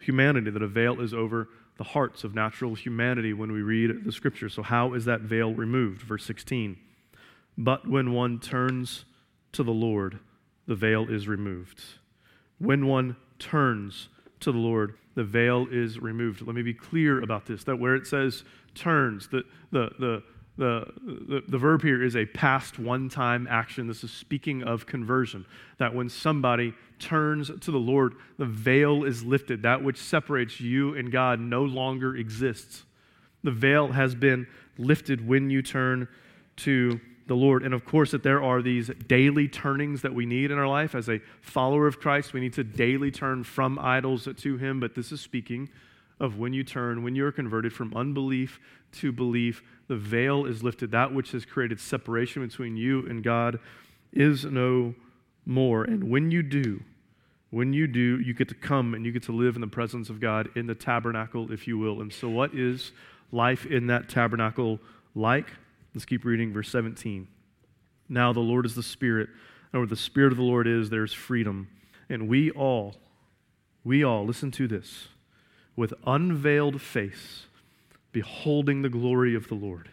humanity, 0.00 0.50
that 0.50 0.62
a 0.62 0.68
veil 0.68 1.00
is 1.00 1.14
over 1.14 1.48
the 1.76 1.84
hearts 1.84 2.24
of 2.24 2.34
natural 2.34 2.74
humanity 2.74 3.32
when 3.32 3.52
we 3.52 3.62
read 3.62 4.04
the 4.04 4.12
scripture. 4.12 4.48
So, 4.48 4.62
how 4.62 4.94
is 4.94 5.04
that 5.04 5.20
veil 5.20 5.52
removed? 5.52 6.02
Verse 6.02 6.24
16. 6.24 6.76
But 7.58 7.88
when 7.88 8.12
one 8.12 8.40
turns 8.40 9.04
to 9.52 9.62
the 9.62 9.72
Lord, 9.72 10.18
the 10.66 10.74
veil 10.74 11.08
is 11.08 11.28
removed. 11.28 11.82
When 12.58 12.86
one 12.86 13.16
turns 13.38 14.08
to 14.40 14.52
the 14.52 14.58
Lord, 14.58 14.96
the 15.14 15.24
veil 15.24 15.66
is 15.70 15.98
removed. 15.98 16.42
Let 16.42 16.54
me 16.54 16.62
be 16.62 16.74
clear 16.74 17.22
about 17.22 17.46
this 17.46 17.64
that 17.64 17.76
where 17.76 17.94
it 17.94 18.06
says 18.06 18.44
turns, 18.74 19.28
the, 19.28 19.44
the, 19.70 19.90
the, 19.98 20.22
the, 20.56 20.92
the, 21.02 21.42
the, 21.48 21.58
verb 21.58 21.82
here 21.82 22.02
is 22.02 22.14
a 22.14 22.26
past 22.26 22.78
one 22.78 23.08
time 23.08 23.46
action. 23.50 23.86
This 23.86 24.04
is 24.04 24.12
speaking 24.12 24.62
of 24.62 24.86
conversion. 24.86 25.46
That 25.78 25.94
when 25.94 26.08
somebody 26.08 26.74
turns 26.98 27.50
to 27.60 27.70
the 27.70 27.78
Lord, 27.78 28.14
the 28.38 28.46
veil 28.46 29.04
is 29.04 29.24
lifted. 29.24 29.62
That 29.62 29.82
which 29.82 29.98
separates 29.98 30.60
you 30.60 30.94
and 30.94 31.10
God 31.10 31.40
no 31.40 31.62
longer 31.62 32.16
exists. 32.16 32.84
The 33.42 33.50
veil 33.50 33.88
has 33.88 34.14
been 34.14 34.46
lifted 34.78 35.26
when 35.26 35.50
you 35.50 35.60
turn 35.60 36.08
to 36.56 37.00
the 37.26 37.34
Lord. 37.34 37.62
And 37.62 37.72
of 37.72 37.84
course, 37.84 38.10
that 38.10 38.22
there 38.22 38.42
are 38.42 38.60
these 38.62 38.90
daily 39.06 39.48
turnings 39.48 40.02
that 40.02 40.14
we 40.14 40.26
need 40.26 40.50
in 40.50 40.58
our 40.58 40.68
life. 40.68 40.94
As 40.94 41.08
a 41.08 41.20
follower 41.40 41.86
of 41.86 42.00
Christ, 42.00 42.32
we 42.32 42.40
need 42.40 42.52
to 42.54 42.64
daily 42.64 43.10
turn 43.10 43.44
from 43.44 43.78
idols 43.78 44.28
to 44.36 44.56
Him. 44.56 44.80
But 44.80 44.94
this 44.94 45.12
is 45.12 45.20
speaking 45.20 45.70
of 46.20 46.38
when 46.38 46.52
you 46.52 46.64
turn, 46.64 47.02
when 47.02 47.14
you're 47.14 47.32
converted 47.32 47.72
from 47.72 47.94
unbelief 47.94 48.60
to 48.92 49.12
belief, 49.12 49.62
the 49.88 49.96
veil 49.96 50.46
is 50.46 50.62
lifted. 50.62 50.90
That 50.90 51.12
which 51.12 51.32
has 51.32 51.44
created 51.44 51.80
separation 51.80 52.46
between 52.46 52.76
you 52.76 53.06
and 53.06 53.22
God 53.22 53.58
is 54.12 54.44
no 54.44 54.94
more. 55.46 55.84
And 55.84 56.10
when 56.10 56.30
you 56.30 56.42
do, 56.42 56.82
when 57.50 57.72
you 57.72 57.86
do, 57.86 58.20
you 58.20 58.34
get 58.34 58.48
to 58.48 58.54
come 58.54 58.94
and 58.94 59.04
you 59.04 59.12
get 59.12 59.22
to 59.24 59.32
live 59.32 59.54
in 59.54 59.60
the 59.60 59.66
presence 59.66 60.10
of 60.10 60.20
God 60.20 60.48
in 60.56 60.66
the 60.66 60.74
tabernacle, 60.74 61.52
if 61.52 61.66
you 61.66 61.78
will. 61.78 62.00
And 62.00 62.12
so, 62.12 62.28
what 62.28 62.54
is 62.54 62.92
life 63.32 63.66
in 63.66 63.86
that 63.88 64.08
tabernacle 64.08 64.80
like? 65.14 65.52
Let's 65.94 66.04
keep 66.04 66.24
reading 66.24 66.52
verse 66.52 66.68
17. 66.70 67.28
Now 68.08 68.32
the 68.32 68.40
Lord 68.40 68.66
is 68.66 68.74
the 68.74 68.82
Spirit, 68.82 69.28
and 69.72 69.80
where 69.80 69.86
the 69.86 69.96
Spirit 69.96 70.32
of 70.32 70.38
the 70.38 70.44
Lord 70.44 70.66
is, 70.66 70.90
there's 70.90 71.12
freedom. 71.12 71.68
And 72.08 72.28
we 72.28 72.50
all, 72.50 72.96
we 73.84 74.02
all, 74.04 74.26
listen 74.26 74.50
to 74.52 74.66
this, 74.66 75.08
with 75.76 75.94
unveiled 76.06 76.80
face, 76.82 77.46
beholding 78.12 78.82
the 78.82 78.88
glory 78.88 79.34
of 79.34 79.48
the 79.48 79.54
Lord. 79.54 79.90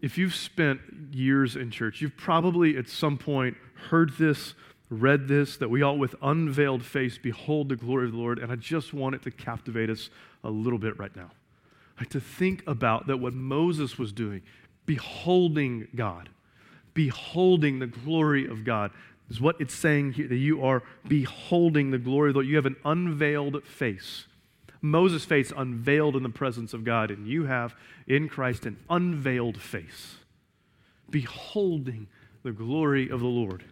If 0.00 0.18
you've 0.18 0.34
spent 0.34 0.80
years 1.12 1.56
in 1.56 1.70
church, 1.70 2.00
you've 2.00 2.16
probably 2.16 2.76
at 2.76 2.88
some 2.88 3.18
point 3.18 3.56
heard 3.90 4.12
this, 4.18 4.54
read 4.90 5.28
this, 5.28 5.56
that 5.56 5.70
we 5.70 5.82
all 5.82 5.98
with 5.98 6.14
unveiled 6.22 6.84
face 6.84 7.18
behold 7.18 7.68
the 7.68 7.76
glory 7.76 8.06
of 8.06 8.12
the 8.12 8.18
Lord, 8.18 8.38
and 8.38 8.50
I 8.50 8.56
just 8.56 8.92
want 8.92 9.14
it 9.14 9.22
to 9.22 9.30
captivate 9.30 9.90
us 9.90 10.10
a 10.44 10.50
little 10.50 10.78
bit 10.78 10.98
right 10.98 11.14
now. 11.14 11.30
Like 11.98 12.10
to 12.10 12.20
think 12.20 12.62
about 12.66 13.06
that 13.08 13.18
what 13.18 13.34
Moses 13.34 13.98
was 13.98 14.12
doing, 14.12 14.42
beholding 14.86 15.88
God, 15.94 16.28
beholding 16.94 17.78
the 17.78 17.86
glory 17.86 18.46
of 18.46 18.64
God, 18.64 18.92
is 19.28 19.40
what 19.40 19.60
it's 19.60 19.74
saying 19.74 20.12
here 20.12 20.28
that 20.28 20.36
you 20.36 20.64
are 20.64 20.82
beholding 21.06 21.90
the 21.90 21.98
glory 21.98 22.30
of 22.30 22.34
the 22.34 22.38
Lord. 22.38 22.48
You 22.48 22.56
have 22.56 22.66
an 22.66 22.76
unveiled 22.84 23.62
face. 23.64 24.26
Moses' 24.80 25.24
face 25.24 25.52
unveiled 25.56 26.16
in 26.16 26.22
the 26.22 26.28
presence 26.28 26.72
of 26.72 26.84
God, 26.84 27.10
and 27.10 27.26
you 27.26 27.46
have 27.46 27.74
in 28.06 28.28
Christ 28.28 28.64
an 28.64 28.78
unveiled 28.88 29.60
face, 29.60 30.16
beholding 31.10 32.06
the 32.44 32.52
glory 32.52 33.10
of 33.10 33.20
the 33.20 33.26
Lord. 33.26 33.64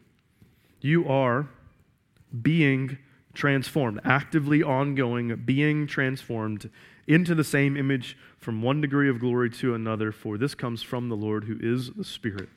You 0.81 1.09
are 1.09 1.49
being 2.43 2.99
transformed, 3.35 4.01
actively 4.05 4.62
ongoing, 4.62 5.35
being 5.45 5.87
transformed 5.87 6.71
into 7.07 7.35
the 7.35 7.45
same 7.45 7.77
image 7.77 8.16
from 8.38 8.62
one 8.62 8.81
degree 8.81 9.09
of 9.09 9.21
glory 9.21 9.51
to 9.51 9.75
another, 9.75 10.12
for 10.12 10.38
this 10.38 10.55
comes 10.55 10.83
from 10.83 11.09
the 11.09 11.16
Lord 11.16 11.45
who 11.45 11.57
is 11.61 11.90
the 11.92 12.05
Spirit. 12.05 12.49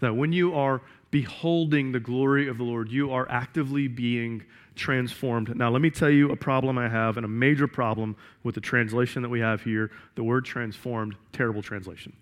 That 0.00 0.16
when 0.16 0.32
you 0.32 0.54
are 0.54 0.80
beholding 1.10 1.92
the 1.92 2.00
glory 2.00 2.48
of 2.48 2.58
the 2.58 2.64
Lord, 2.64 2.90
you 2.90 3.12
are 3.12 3.28
actively 3.30 3.88
being 3.88 4.44
transformed. 4.74 5.54
Now, 5.56 5.70
let 5.70 5.82
me 5.82 5.90
tell 5.90 6.10
you 6.10 6.30
a 6.30 6.36
problem 6.36 6.78
I 6.78 6.88
have, 6.88 7.16
and 7.16 7.24
a 7.24 7.28
major 7.28 7.66
problem 7.66 8.16
with 8.44 8.54
the 8.54 8.60
translation 8.60 9.22
that 9.22 9.28
we 9.28 9.40
have 9.40 9.62
here 9.62 9.90
the 10.14 10.22
word 10.22 10.44
transformed, 10.44 11.16
terrible 11.32 11.62
translation. 11.62 12.14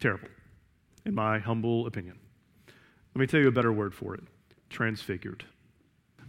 Terrible, 0.00 0.28
in 1.04 1.14
my 1.14 1.38
humble 1.38 1.86
opinion. 1.86 2.18
Let 3.14 3.20
me 3.20 3.26
tell 3.26 3.40
you 3.40 3.48
a 3.48 3.52
better 3.52 3.72
word 3.72 3.94
for 3.94 4.14
it 4.14 4.22
transfigured. 4.70 5.44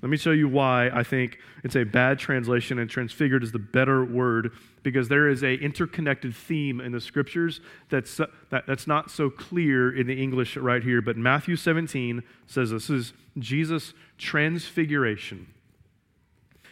Let 0.01 0.09
me 0.09 0.17
show 0.17 0.31
you 0.31 0.47
why 0.47 0.89
I 0.89 1.03
think 1.03 1.37
it's 1.63 1.75
a 1.75 1.83
bad 1.83 2.17
translation 2.17 2.79
and 2.79 2.89
transfigured 2.89 3.43
is 3.43 3.51
the 3.51 3.59
better 3.59 4.03
word 4.03 4.51
because 4.81 5.07
there 5.09 5.27
is 5.29 5.43
a 5.43 5.53
interconnected 5.53 6.35
theme 6.35 6.81
in 6.81 6.91
the 6.91 6.99
scriptures 6.99 7.61
that's, 7.89 8.17
that, 8.49 8.65
that's 8.65 8.87
not 8.87 9.11
so 9.11 9.29
clear 9.29 9.95
in 9.95 10.07
the 10.07 10.19
English 10.19 10.57
right 10.57 10.83
here. 10.83 11.03
But 11.03 11.17
Matthew 11.17 11.55
17 11.55 12.23
says 12.47 12.71
this 12.71 12.89
is 12.89 13.13
Jesus' 13.37 13.93
transfiguration. 14.17 15.47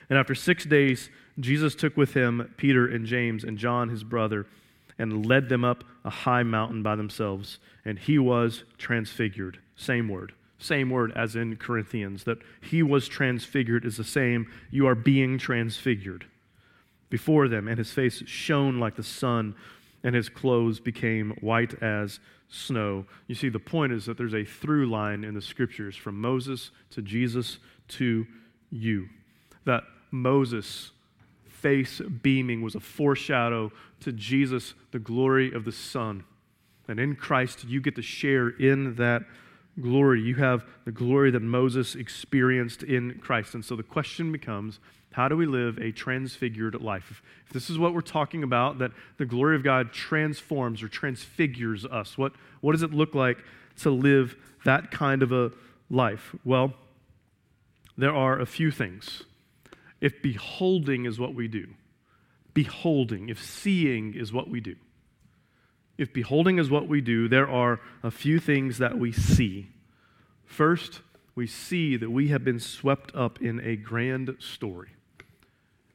And 0.10 0.18
after 0.18 0.34
six 0.34 0.66
days, 0.66 1.12
Jesus 1.40 1.76
took 1.76 1.96
with 1.96 2.16
him 2.16 2.52
Peter 2.58 2.88
and 2.88 3.06
James 3.06 3.44
and 3.44 3.60
John, 3.60 3.90
his 3.90 4.04
brother, 4.04 4.48
and 4.98 5.26
led 5.28 5.50
them 5.50 5.64
up 5.64 5.84
a 6.04 6.10
high 6.10 6.44
mountain 6.44 6.82
by 6.82 6.96
themselves. 6.96 7.60
And 7.86 8.00
he 8.00 8.18
was 8.18 8.64
transfigured. 8.80 9.60
Same 9.76 10.10
word. 10.10 10.34
Same 10.60 10.90
word 10.90 11.14
as 11.16 11.36
in 11.36 11.56
Corinthians, 11.56 12.26
that 12.26 12.38
he 12.62 12.84
was 12.84 13.08
transfigured 13.08 13.86
is 13.86 13.98
the 13.98 14.04
same. 14.04 14.52
You 14.70 14.88
are 14.88 14.96
being 14.96 15.38
transfigured 15.38 16.26
before 17.10 17.48
them, 17.48 17.68
and 17.68 17.78
his 17.78 17.92
face 17.92 18.22
shone 18.28 18.80
like 18.80 18.96
the 18.96 19.04
sun, 19.04 19.56
and 20.04 20.14
his 20.14 20.30
clothes 20.30 20.80
became 20.80 21.32
white 21.42 21.82
as 21.82 22.20
snow. 22.50 23.06
You 23.28 23.36
see, 23.36 23.50
the 23.50 23.60
point 23.60 23.94
is 23.94 24.06
that 24.06 24.18
there's 24.18 24.34
a 24.34 24.44
through 24.44 24.88
line 24.88 25.24
in 25.24 25.34
the 25.34 25.42
scriptures 25.42 25.96
from 25.96 26.20
Moses 26.20 26.72
to 26.92 27.02
Jesus 27.02 27.60
to 27.90 28.28
you. 28.70 29.10
That 29.66 29.84
Moses' 30.12 30.92
face 31.48 32.02
beaming 32.22 32.62
was 32.62 32.76
a 32.76 32.80
foreshadow 32.80 33.72
to 34.02 34.12
Jesus, 34.12 34.74
the 34.92 35.00
glory 35.00 35.54
of 35.54 35.66
the 35.66 35.72
Son. 35.72 36.24
And 36.88 37.00
in 37.00 37.16
Christ, 37.16 37.66
you 37.66 37.82
get 37.82 37.96
to 37.96 38.02
share 38.02 38.50
in 38.50 38.96
that 38.96 39.24
glory. 39.82 40.22
You 40.22 40.36
have 40.36 40.64
the 40.86 40.92
glory 40.92 41.32
that 41.32 41.42
Moses 41.42 41.96
experienced 41.96 42.84
in 42.84 43.20
Christ. 43.20 43.54
And 43.56 43.64
so 43.64 43.76
the 43.76 43.84
question 43.84 44.32
becomes 44.32 44.80
how 45.12 45.28
do 45.28 45.36
we 45.36 45.46
live 45.46 45.80
a 45.80 45.92
transfigured 45.92 46.80
life? 46.82 47.24
If 47.48 47.54
this 47.54 47.70
is 47.70 47.80
what 47.80 47.94
we're 47.94 48.02
talking 48.02 48.44
about, 48.44 48.78
that 48.80 48.92
the 49.18 49.26
glory 49.26 49.56
of 49.56 49.64
God 49.64 49.92
transforms 49.92 50.84
or 50.84 50.88
transfigures 50.88 51.84
us, 51.86 52.18
what, 52.18 52.34
what 52.62 52.74
does 52.74 52.84
it 52.84 52.94
look 52.94 53.16
like 53.16 53.40
to 53.78 53.90
live 53.90 54.36
that 54.66 54.92
kind 54.92 55.24
of 55.24 55.32
a 55.32 55.52
life? 55.90 56.36
Well, 56.46 56.74
there 57.98 58.14
are 58.14 58.40
a 58.40 58.46
few 58.46 58.72
things. 58.72 59.24
If 60.00 60.22
beholding 60.22 61.06
is 61.06 61.20
what 61.20 61.34
we 61.34 61.48
do, 61.48 61.68
beholding, 62.54 63.30
if 63.30 63.44
seeing 63.44 64.14
is 64.14 64.32
what 64.32 64.48
we 64.48 64.62
do, 64.62 64.76
if 66.00 66.14
beholding 66.14 66.60
is 66.60 66.70
what 66.70 66.88
we 66.88 67.02
do, 67.02 67.28
there 67.28 67.50
are 67.50 67.82
a 68.04 68.10
few 68.10 68.40
things 68.40 68.78
that 68.78 68.98
we 68.98 69.12
see. 69.12 69.68
First, 70.46 71.02
we 71.36 71.46
see 71.46 71.98
that 71.98 72.10
we 72.10 72.30
have 72.30 72.42
been 72.42 72.60
swept 72.60 73.14
up 73.14 73.42
in 73.42 73.60
a 73.60 73.76
grand 73.76 74.34
story. 74.40 74.92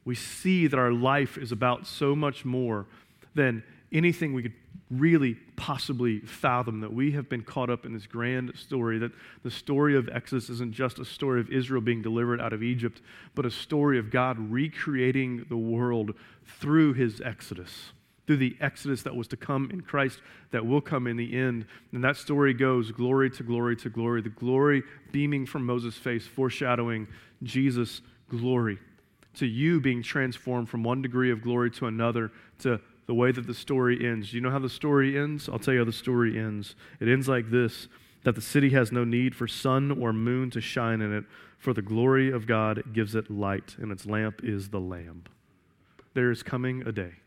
We 0.05 0.13
see 0.13 0.67
that 0.67 0.77
our 0.77 0.91
life 0.91 1.39
is 1.39 1.51
about 1.51 1.87
so 1.87 2.15
much 2.15 2.45
more 2.45 2.85
than 3.33 3.63
anything 3.91 4.33
we 4.33 4.43
could 4.43 4.53
really 4.91 5.33
possibly 5.55 6.19
fathom 6.19 6.81
that 6.81 6.93
we 6.93 7.13
have 7.13 7.27
been 7.27 7.41
caught 7.41 7.71
up 7.71 7.83
in 7.83 7.93
this 7.93 8.05
grand 8.05 8.55
story 8.55 8.99
that 8.99 9.11
the 9.41 9.49
story 9.49 9.97
of 9.97 10.07
Exodus 10.09 10.51
isn't 10.51 10.71
just 10.71 10.99
a 10.99 11.05
story 11.05 11.41
of 11.41 11.49
Israel 11.49 11.81
being 11.81 12.03
delivered 12.03 12.39
out 12.39 12.53
of 12.53 12.61
Egypt, 12.61 13.01
but 13.33 13.43
a 13.43 13.51
story 13.51 13.97
of 13.97 14.11
God 14.11 14.37
recreating 14.51 15.47
the 15.49 15.57
world 15.57 16.13
through 16.59 16.93
his 16.93 17.21
Exodus 17.21 17.91
through 18.25 18.37
the 18.37 18.55
exodus 18.59 19.03
that 19.03 19.15
was 19.15 19.27
to 19.29 19.37
come 19.37 19.69
in 19.71 19.81
Christ, 19.81 20.19
that 20.51 20.65
will 20.65 20.81
come 20.81 21.07
in 21.07 21.17
the 21.17 21.37
end. 21.37 21.65
And 21.91 22.03
that 22.03 22.17
story 22.17 22.53
goes 22.53 22.91
glory 22.91 23.29
to 23.31 23.43
glory 23.43 23.75
to 23.77 23.89
glory, 23.89 24.21
the 24.21 24.29
glory 24.29 24.83
beaming 25.11 25.45
from 25.45 25.65
Moses' 25.65 25.95
face, 25.95 26.25
foreshadowing 26.25 27.07
Jesus' 27.43 28.01
glory. 28.29 28.79
To 29.35 29.45
you 29.45 29.79
being 29.81 30.01
transformed 30.01 30.69
from 30.69 30.83
one 30.83 31.01
degree 31.01 31.31
of 31.31 31.41
glory 31.41 31.69
to 31.71 31.87
another, 31.87 32.31
to 32.59 32.79
the 33.05 33.13
way 33.13 33.31
that 33.31 33.45
the 33.45 33.53
story 33.53 34.07
ends. 34.07 34.33
You 34.33 34.41
know 34.41 34.49
how 34.49 34.59
the 34.59 34.69
story 34.69 35.17
ends? 35.17 35.47
I'll 35.47 35.59
tell 35.59 35.73
you 35.73 35.81
how 35.81 35.85
the 35.85 35.91
story 35.91 36.39
ends. 36.39 36.75
It 36.99 37.07
ends 37.07 37.27
like 37.27 37.51
this 37.51 37.87
that 38.23 38.33
the 38.33 38.41
city 38.41 38.71
has 38.71 38.91
no 38.91 39.03
need 39.03 39.35
for 39.35 39.47
sun 39.47 39.91
or 39.91 40.11
moon 40.11 40.49
to 40.49 40.59
shine 40.59 40.99
in 40.99 41.13
it, 41.13 41.23
for 41.59 41.73
the 41.73 41.81
glory 41.83 42.31
of 42.31 42.47
God 42.47 42.81
gives 42.91 43.13
it 43.13 43.29
light, 43.29 43.75
and 43.77 43.91
its 43.91 44.07
lamp 44.07 44.41
is 44.43 44.69
the 44.69 44.79
Lamb. 44.79 45.25
There 46.15 46.31
is 46.31 46.41
coming 46.41 46.81
a 46.87 46.91
day 46.91 47.17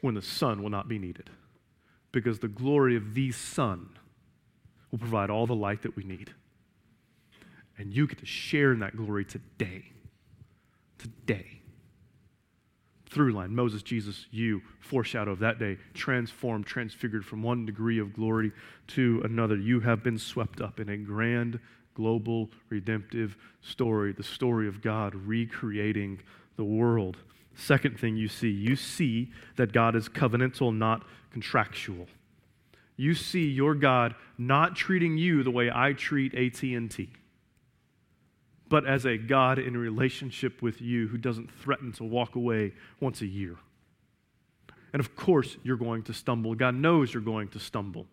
when 0.00 0.14
the 0.14 0.22
sun 0.22 0.62
will 0.62 0.70
not 0.70 0.88
be 0.88 0.98
needed. 0.98 1.30
Because 2.12 2.38
the 2.38 2.48
glory 2.48 2.96
of 2.96 3.14
the 3.14 3.30
Son 3.32 3.88
will 4.90 4.98
provide 4.98 5.30
all 5.30 5.46
the 5.46 5.54
light 5.54 5.82
that 5.82 5.96
we 5.96 6.02
need. 6.02 6.32
And 7.78 7.94
you 7.94 8.06
get 8.06 8.18
to 8.18 8.26
share 8.26 8.72
in 8.72 8.80
that 8.80 8.96
glory 8.96 9.24
today. 9.24 9.84
Today. 10.98 11.60
Through 13.08 13.32
line, 13.32 13.54
Moses, 13.54 13.82
Jesus, 13.82 14.26
you, 14.30 14.62
foreshadow 14.78 15.32
of 15.32 15.40
that 15.40 15.58
day, 15.58 15.78
transformed, 15.94 16.66
transfigured 16.66 17.24
from 17.24 17.42
one 17.42 17.66
degree 17.66 17.98
of 17.98 18.12
glory 18.12 18.52
to 18.88 19.20
another. 19.24 19.56
You 19.56 19.80
have 19.80 20.04
been 20.04 20.18
swept 20.18 20.60
up 20.60 20.78
in 20.78 20.88
a 20.88 20.96
grand, 20.96 21.58
global, 21.94 22.50
redemptive 22.68 23.36
story, 23.62 24.12
the 24.12 24.22
story 24.22 24.68
of 24.68 24.80
God 24.80 25.14
recreating 25.14 26.20
the 26.56 26.64
world. 26.64 27.16
Second 27.54 27.98
thing 27.98 28.16
you 28.16 28.28
see, 28.28 28.50
you 28.50 28.76
see 28.76 29.30
that 29.56 29.72
God 29.72 29.94
is 29.94 30.08
covenantal, 30.08 30.76
not 30.76 31.04
contractual. 31.30 32.06
You 32.96 33.14
see 33.14 33.48
your 33.48 33.74
God 33.74 34.14
not 34.36 34.76
treating 34.76 35.16
you 35.16 35.42
the 35.42 35.50
way 35.50 35.70
I 35.72 35.92
treat 35.92 36.34
AT&T, 36.34 37.10
but 38.68 38.86
as 38.86 39.06
a 39.06 39.16
God 39.16 39.58
in 39.58 39.76
relationship 39.76 40.62
with 40.62 40.80
you 40.80 41.08
who 41.08 41.18
doesn't 41.18 41.50
threaten 41.50 41.92
to 41.92 42.04
walk 42.04 42.36
away 42.36 42.72
once 43.00 43.20
a 43.20 43.26
year. 43.26 43.56
And 44.92 45.00
of 45.00 45.16
course, 45.16 45.56
you're 45.62 45.76
going 45.76 46.02
to 46.04 46.12
stumble. 46.12 46.54
God 46.54 46.74
knows 46.74 47.14
you're 47.14 47.22
going 47.22 47.48
to 47.48 47.58
stumble. 47.58 48.06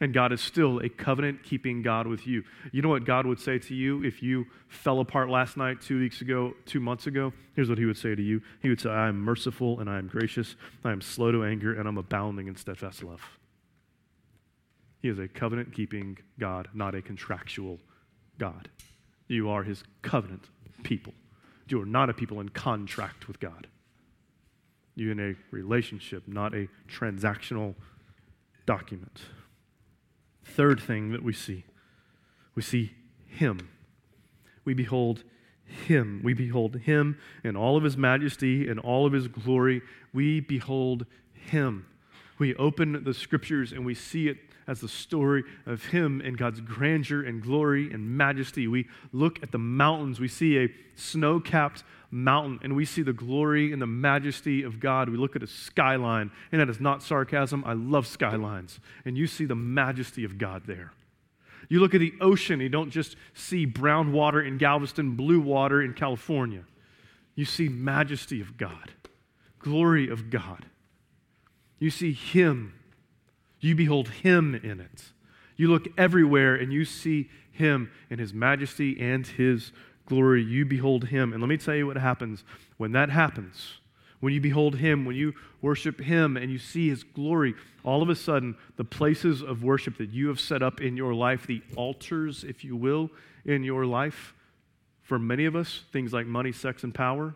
And 0.00 0.14
God 0.14 0.32
is 0.32 0.40
still 0.40 0.78
a 0.78 0.88
covenant 0.88 1.42
keeping 1.42 1.82
God 1.82 2.06
with 2.06 2.26
you. 2.26 2.44
You 2.70 2.82
know 2.82 2.88
what 2.88 3.04
God 3.04 3.26
would 3.26 3.40
say 3.40 3.58
to 3.58 3.74
you 3.74 4.04
if 4.04 4.22
you 4.22 4.46
fell 4.68 5.00
apart 5.00 5.28
last 5.28 5.56
night, 5.56 5.80
two 5.80 5.98
weeks 5.98 6.20
ago, 6.20 6.54
two 6.66 6.78
months 6.78 7.08
ago? 7.08 7.32
Here's 7.56 7.68
what 7.68 7.78
He 7.78 7.84
would 7.84 7.96
say 7.96 8.14
to 8.14 8.22
you 8.22 8.40
He 8.62 8.68
would 8.68 8.80
say, 8.80 8.90
I 8.90 9.08
am 9.08 9.20
merciful 9.20 9.80
and 9.80 9.90
I 9.90 9.98
am 9.98 10.06
gracious, 10.06 10.54
I 10.84 10.92
am 10.92 11.00
slow 11.00 11.32
to 11.32 11.44
anger, 11.44 11.74
and 11.74 11.88
I'm 11.88 11.98
abounding 11.98 12.46
in 12.46 12.54
steadfast 12.54 13.02
love. 13.02 13.22
He 15.00 15.08
is 15.08 15.18
a 15.18 15.28
covenant 15.28 15.72
keeping 15.74 16.18
God, 16.38 16.68
not 16.74 16.94
a 16.94 17.02
contractual 17.02 17.78
God. 18.38 18.68
You 19.26 19.50
are 19.50 19.62
His 19.62 19.82
covenant 20.02 20.44
people. 20.84 21.12
You 21.68 21.82
are 21.82 21.86
not 21.86 22.08
a 22.08 22.14
people 22.14 22.40
in 22.40 22.48
contract 22.48 23.28
with 23.28 23.40
God. 23.40 23.66
You're 24.94 25.12
in 25.12 25.20
a 25.20 25.34
relationship, 25.54 26.26
not 26.26 26.54
a 26.54 26.68
transactional 26.88 27.74
document. 28.66 29.20
Third 30.54 30.80
thing 30.80 31.12
that 31.12 31.22
we 31.22 31.32
see 31.32 31.64
we 32.54 32.62
see 32.62 32.92
Him. 33.28 33.68
We 34.64 34.74
behold 34.74 35.22
Him. 35.64 36.20
We 36.24 36.34
behold 36.34 36.74
Him 36.74 37.16
in 37.44 37.54
all 37.54 37.76
of 37.76 37.84
His 37.84 37.96
majesty 37.96 38.68
and 38.68 38.80
all 38.80 39.06
of 39.06 39.12
His 39.12 39.28
glory. 39.28 39.80
We 40.12 40.40
behold 40.40 41.06
Him. 41.32 41.86
We 42.38 42.56
open 42.56 43.04
the 43.04 43.14
scriptures 43.14 43.70
and 43.70 43.86
we 43.86 43.94
see 43.94 44.26
it 44.26 44.38
as 44.66 44.80
the 44.80 44.88
story 44.88 45.44
of 45.66 45.86
Him 45.86 46.20
and 46.20 46.36
God's 46.36 46.60
grandeur 46.60 47.22
and 47.22 47.40
glory 47.40 47.92
and 47.92 48.16
majesty. 48.16 48.66
We 48.66 48.88
look 49.12 49.40
at 49.42 49.52
the 49.52 49.58
mountains, 49.58 50.18
we 50.18 50.28
see 50.28 50.58
a 50.58 50.68
snow 50.96 51.38
capped 51.38 51.84
mountain, 52.10 52.58
and 52.62 52.74
we 52.74 52.84
see 52.84 53.02
the 53.02 53.12
glory 53.12 53.72
and 53.72 53.80
the 53.82 53.86
majesty 53.86 54.62
of 54.62 54.80
God. 54.80 55.08
We 55.08 55.16
look 55.16 55.36
at 55.36 55.42
a 55.42 55.46
skyline, 55.46 56.30
and 56.50 56.60
that 56.60 56.68
is 56.68 56.80
not 56.80 57.02
sarcasm. 57.02 57.62
I 57.66 57.74
love 57.74 58.06
skylines. 58.06 58.80
And 59.04 59.16
you 59.16 59.26
see 59.26 59.44
the 59.44 59.54
majesty 59.54 60.24
of 60.24 60.38
God 60.38 60.62
there. 60.66 60.92
You 61.68 61.80
look 61.80 61.94
at 61.94 62.00
the 62.00 62.14
ocean, 62.20 62.60
you 62.60 62.68
don't 62.68 62.90
just 62.90 63.16
see 63.34 63.66
brown 63.66 64.12
water 64.12 64.40
in 64.40 64.56
Galveston, 64.58 65.16
blue 65.16 65.40
water 65.40 65.82
in 65.82 65.92
California. 65.92 66.64
You 67.34 67.44
see 67.44 67.68
majesty 67.68 68.40
of 68.40 68.56
God, 68.56 68.92
glory 69.58 70.08
of 70.08 70.30
God. 70.30 70.66
You 71.78 71.90
see 71.90 72.12
Him. 72.12 72.74
You 73.60 73.74
behold 73.74 74.08
Him 74.08 74.54
in 74.54 74.80
it. 74.80 75.12
You 75.56 75.68
look 75.68 75.88
everywhere 75.98 76.54
and 76.54 76.72
you 76.72 76.84
see 76.84 77.28
Him 77.52 77.90
in 78.08 78.18
His 78.18 78.32
majesty 78.32 78.98
and 79.00 79.26
His 79.26 79.72
glory, 80.08 80.42
you 80.42 80.64
behold 80.64 81.04
him. 81.04 81.32
And 81.32 81.42
let 81.42 81.48
me 81.48 81.58
tell 81.58 81.74
you 81.74 81.86
what 81.86 81.98
happens 81.98 82.42
when 82.78 82.92
that 82.92 83.10
happens. 83.10 83.74
When 84.20 84.32
you 84.32 84.40
behold 84.40 84.76
him, 84.76 85.04
when 85.04 85.14
you 85.14 85.34
worship 85.62 86.00
him 86.00 86.36
and 86.36 86.50
you 86.50 86.58
see 86.58 86.88
his 86.88 87.04
glory, 87.04 87.54
all 87.84 88.02
of 88.02 88.08
a 88.08 88.16
sudden, 88.16 88.56
the 88.76 88.84
places 88.84 89.42
of 89.42 89.62
worship 89.62 89.98
that 89.98 90.10
you 90.10 90.28
have 90.28 90.40
set 90.40 90.62
up 90.62 90.80
in 90.80 90.96
your 90.96 91.14
life, 91.14 91.46
the 91.46 91.62
altars, 91.76 92.42
if 92.42 92.64
you 92.64 92.74
will, 92.74 93.10
in 93.44 93.62
your 93.62 93.84
life, 93.86 94.34
for 95.02 95.18
many 95.18 95.44
of 95.44 95.54
us, 95.54 95.84
things 95.92 96.12
like 96.12 96.26
money, 96.26 96.50
sex, 96.52 96.82
and 96.82 96.94
power, 96.94 97.34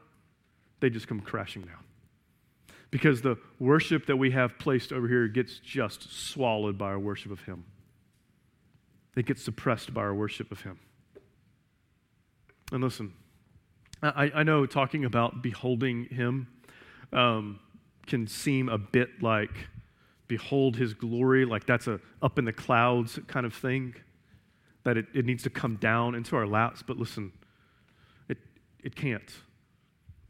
they 0.80 0.90
just 0.90 1.06
come 1.06 1.20
crashing 1.20 1.62
down. 1.62 1.84
because 2.92 3.22
the 3.22 3.36
worship 3.58 4.06
that 4.06 4.16
we 4.16 4.30
have 4.30 4.58
placed 4.58 4.92
over 4.92 5.08
here 5.08 5.26
gets 5.26 5.58
just 5.58 6.12
swallowed 6.12 6.76
by 6.78 6.86
our 6.86 6.98
worship 6.98 7.32
of 7.32 7.40
Him. 7.40 7.64
It 9.16 9.26
gets 9.26 9.42
suppressed 9.42 9.92
by 9.92 10.02
our 10.02 10.14
worship 10.14 10.52
of 10.52 10.60
Him. 10.60 10.78
And 12.72 12.82
listen, 12.82 13.12
I, 14.02 14.32
I 14.34 14.42
know 14.42 14.66
talking 14.66 15.04
about 15.04 15.42
beholding 15.42 16.06
Him 16.06 16.48
um, 17.12 17.60
can 18.06 18.26
seem 18.26 18.68
a 18.68 18.78
bit 18.78 19.22
like 19.22 19.50
behold 20.26 20.76
His 20.76 20.94
glory, 20.94 21.44
like 21.44 21.66
that's 21.66 21.86
a 21.86 22.00
up 22.22 22.38
in 22.38 22.46
the 22.46 22.52
clouds 22.52 23.18
kind 23.26 23.44
of 23.44 23.54
thing, 23.54 23.94
that 24.84 24.96
it, 24.96 25.06
it 25.14 25.26
needs 25.26 25.42
to 25.42 25.50
come 25.50 25.76
down 25.76 26.14
into 26.14 26.34
our 26.34 26.46
laps. 26.46 26.82
But 26.82 26.96
listen, 26.96 27.32
it, 28.28 28.38
it 28.82 28.96
can't. 28.96 29.30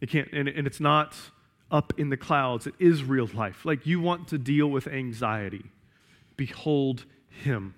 It 0.01 0.11
can't. 0.11 0.29
And, 0.33 0.49
and 0.49 0.67
it's 0.67 0.81
not 0.81 1.17
up 1.71 1.93
in 1.97 2.11
the 2.11 2.17
clouds, 2.17 2.67
it 2.67 2.75
is 2.79 3.05
real 3.05 3.31
life. 3.33 3.65
Like 3.65 3.87
you 3.87 4.01
want 4.01 4.29
to 4.29 4.39
deal 4.39 4.67
with 4.67 4.89
anxiety, 4.89 5.65
behold 6.37 7.07
Him. 7.29 7.75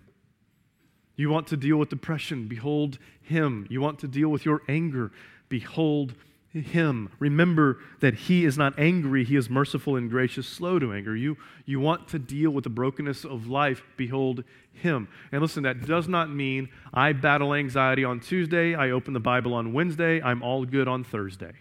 You 1.16 1.30
want 1.30 1.46
to 1.48 1.56
deal 1.56 1.76
with 1.76 1.90
depression, 1.90 2.48
behold 2.48 2.98
Him. 3.22 3.66
You 3.70 3.80
want 3.80 3.98
to 4.00 4.08
deal 4.08 4.28
with 4.28 4.44
your 4.44 4.62
anger, 4.68 5.12
behold 5.48 6.14
him. 6.60 7.10
Remember 7.18 7.78
that 8.00 8.14
he 8.14 8.44
is 8.44 8.56
not 8.56 8.78
angry, 8.78 9.24
he 9.24 9.36
is 9.36 9.50
merciful 9.50 9.96
and 9.96 10.08
gracious, 10.08 10.46
slow 10.46 10.78
to 10.78 10.92
anger. 10.92 11.16
You, 11.16 11.36
you 11.64 11.80
want 11.80 12.08
to 12.08 12.18
deal 12.18 12.50
with 12.50 12.64
the 12.64 12.70
brokenness 12.70 13.24
of 13.24 13.48
life, 13.48 13.82
behold 13.96 14.44
him. 14.72 15.08
And 15.32 15.42
listen, 15.42 15.64
that 15.64 15.86
does 15.86 16.06
not 16.06 16.30
mean 16.30 16.68
I 16.92 17.12
battle 17.12 17.54
anxiety 17.54 18.04
on 18.04 18.20
Tuesday, 18.20 18.74
I 18.74 18.90
open 18.90 19.14
the 19.14 19.20
Bible 19.20 19.54
on 19.54 19.72
Wednesday, 19.72 20.22
I'm 20.22 20.42
all 20.42 20.64
good 20.64 20.86
on 20.86 21.02
Thursday. 21.02 21.52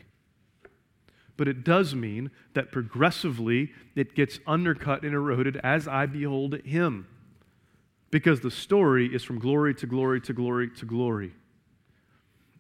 But 1.36 1.48
it 1.48 1.64
does 1.64 1.96
mean 1.96 2.30
that 2.54 2.72
progressively 2.72 3.72
it 3.96 4.14
gets 4.14 4.40
undercut 4.46 5.04
and 5.04 5.14
eroded 5.14 5.58
as 5.64 5.88
I 5.88 6.06
behold 6.06 6.62
him. 6.62 7.08
Because 8.14 8.42
the 8.42 8.52
story 8.52 9.08
is 9.08 9.24
from 9.24 9.40
glory 9.40 9.74
to 9.74 9.88
glory 9.88 10.22
to 10.22 10.34
glory 10.34 10.70
to 10.70 10.86
glory. 10.86 11.34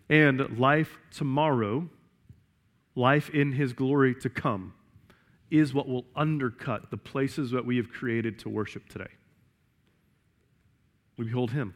And 0.09 0.57
life 0.57 0.97
tomorrow, 1.11 1.87
life 2.95 3.29
in 3.29 3.51
his 3.51 3.71
glory 3.71 4.15
to 4.15 4.31
come, 4.31 4.73
is 5.51 5.71
what 5.71 5.87
will 5.87 6.05
undercut 6.15 6.89
the 6.89 6.97
places 6.97 7.51
that 7.51 7.67
we 7.67 7.77
have 7.77 7.91
created 7.91 8.39
to 8.39 8.49
worship 8.49 8.89
today. 8.89 9.11
We 11.17 11.25
behold 11.25 11.51
him 11.51 11.75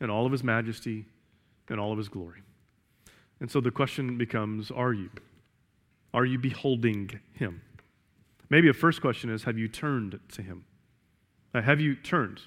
in 0.00 0.08
all 0.08 0.24
of 0.24 0.30
his 0.30 0.44
majesty 0.44 1.06
and 1.68 1.80
all 1.80 1.90
of 1.90 1.98
his 1.98 2.08
glory. 2.08 2.42
And 3.40 3.50
so 3.50 3.60
the 3.60 3.72
question 3.72 4.16
becomes 4.16 4.70
are 4.70 4.92
you? 4.92 5.10
Are 6.14 6.24
you 6.24 6.38
beholding 6.38 7.18
him? 7.32 7.60
Maybe 8.50 8.68
a 8.68 8.72
first 8.72 9.00
question 9.00 9.30
is 9.30 9.42
have 9.42 9.58
you 9.58 9.66
turned 9.66 10.20
to 10.34 10.42
him? 10.42 10.64
Uh, 11.54 11.60
have 11.60 11.80
you 11.80 11.94
turned? 11.94 12.40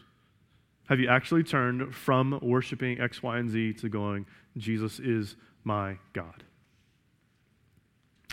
Have 0.88 1.00
you 1.00 1.08
actually 1.08 1.44
turned 1.44 1.96
from 1.96 2.40
worshiping 2.42 3.00
X, 3.00 3.24
Y, 3.24 3.38
and 3.38 3.50
Z 3.50 3.74
to 3.74 3.90
going, 3.90 4.26
Jesus 4.58 5.00
is 5.00 5.36
my 5.64 5.98
God? 6.14 6.44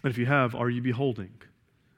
And 0.02 0.10
if 0.10 0.18
you 0.18 0.26
have, 0.26 0.54
are 0.54 0.68
you 0.68 0.82
beholding? 0.82 1.32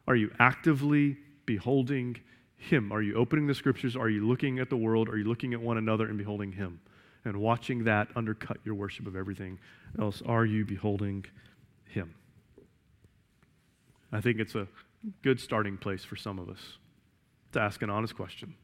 Are 0.06 0.16
you 0.16 0.30
actively 0.38 1.16
beholding 1.46 2.16
him? 2.56 2.92
Are 2.92 3.02
you 3.02 3.14
opening 3.14 3.46
the 3.46 3.54
scriptures? 3.54 3.96
Are 3.96 4.08
you 4.08 4.26
looking 4.26 4.58
at 4.58 4.70
the 4.70 4.76
world? 4.76 5.08
Are 5.08 5.16
you 5.16 5.24
looking 5.24 5.54
at 5.54 5.60
one 5.60 5.78
another 5.78 6.06
and 6.06 6.18
beholding 6.18 6.52
him? 6.52 6.80
And 7.24 7.38
watching 7.38 7.84
that 7.84 8.08
undercut 8.14 8.58
your 8.64 8.74
worship 8.74 9.06
of 9.06 9.16
everything 9.16 9.58
else? 9.98 10.22
Are 10.26 10.44
you 10.44 10.64
beholding 10.64 11.24
him? 11.86 12.14
I 14.12 14.20
think 14.20 14.38
it's 14.38 14.54
a 14.54 14.68
good 15.22 15.40
starting 15.40 15.76
place 15.76 16.04
for 16.04 16.16
some 16.16 16.38
of 16.38 16.48
us 16.48 16.78
to 17.52 17.60
ask 17.60 17.82
an 17.82 17.90
honest 17.90 18.14
question 18.14 18.54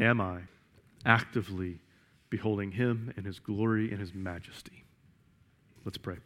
Am 0.00 0.20
I 0.20 0.40
actively 1.06 1.80
beholding 2.30 2.72
Him 2.72 3.12
and 3.16 3.24
His 3.24 3.38
glory 3.38 3.90
and 3.90 4.00
His 4.00 4.14
majesty? 4.14 4.84
Let's 5.84 5.98
pray. 5.98 6.16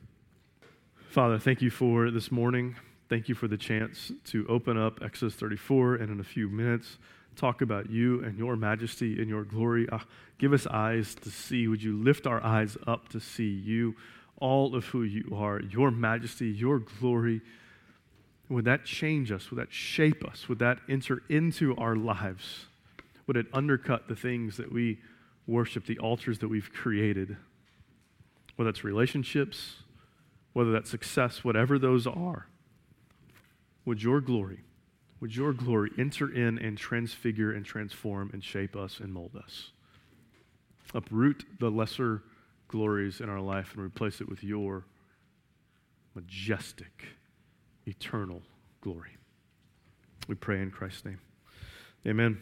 Father, 1.11 1.39
thank 1.39 1.63
you 1.63 1.71
for 1.71 2.11
this 2.11 2.31
morning. 2.31 2.77
Thank 3.09 3.29
you 3.29 3.35
for 3.35 3.49
the 3.49 3.57
chance 3.57 4.13
to 4.27 4.47
open 4.49 4.77
up 4.77 5.01
Exodus 5.03 5.35
34 5.35 5.97
and 5.97 6.11
in 6.11 6.21
a 6.21 6.25
few 6.25 6.49
minutes 6.49 6.99
talk 7.39 7.63
about 7.63 7.89
you 7.89 8.23
and 8.25 8.37
your 8.37 8.57
majesty 8.57 9.19
and 9.21 9.29
your 9.29 9.45
glory. 9.45 9.89
Uh, 9.91 10.01
give 10.39 10.53
us 10.53 10.67
eyes 10.67 11.15
to 11.15 11.31
see. 11.31 11.69
Would 11.69 11.83
you 11.83 11.97
lift 11.97 12.27
our 12.27 12.45
eyes 12.45 12.77
up 12.87 13.09
to 13.11 13.21
see 13.21 13.49
you, 13.49 13.95
all 14.39 14.75
of 14.75 14.87
who 14.87 15.03
you 15.03 15.35
are, 15.35 15.61
your 15.61 15.91
majesty, 15.91 16.49
your 16.49 16.81
glory? 16.81 17.41
Would 18.49 18.65
that 18.65 18.85
change 18.85 19.31
us? 19.31 19.51
Would 19.51 19.61
that 19.61 19.73
shape 19.73 20.25
us? 20.25 20.49
Would 20.49 20.59
that 20.59 20.79
enter 20.89 21.23
into 21.29 21.77
our 21.77 21.97
lives? 21.97 22.67
Would 23.29 23.37
it 23.37 23.47
undercut 23.53 24.09
the 24.09 24.17
things 24.17 24.57
that 24.57 24.73
we 24.73 24.99
worship, 25.47 25.87
the 25.87 25.99
altars 25.99 26.39
that 26.39 26.49
we've 26.49 26.73
created? 26.73 27.37
Whether 28.57 28.73
that's 28.73 28.83
relationships, 28.83 29.77
whether 30.55 30.73
that's 30.73 30.91
success, 30.91 31.45
whatever 31.45 31.79
those 31.79 32.07
are, 32.07 32.49
would 33.85 34.03
your 34.03 34.21
glory, 34.21 34.65
would 35.21 35.37
your 35.37 35.53
glory 35.53 35.91
enter 35.99 36.33
in 36.33 36.59
and 36.59 36.77
transfigure 36.77 37.53
and 37.53 37.65
transform 37.65 38.31
and 38.33 38.43
shape 38.43 38.75
us 38.75 38.99
and 38.99 39.13
mold 39.13 39.37
us? 39.37 39.73
Uproot 40.95 41.45
the 41.61 41.71
lesser 41.71 42.23
glories 42.67 43.21
in 43.21 43.29
our 43.29 43.41
life 43.41 43.75
and 43.75 43.85
replace 43.85 44.23
it 44.23 44.29
with 44.29 44.43
your 44.43 44.87
majestic 46.15 47.05
eternal 47.87 48.43
glory. 48.81 49.17
We 50.29 50.35
pray 50.35 50.63
in 50.63 50.71
Christ's 50.71 51.05
name. 51.05 51.21
Amen. 52.07 52.39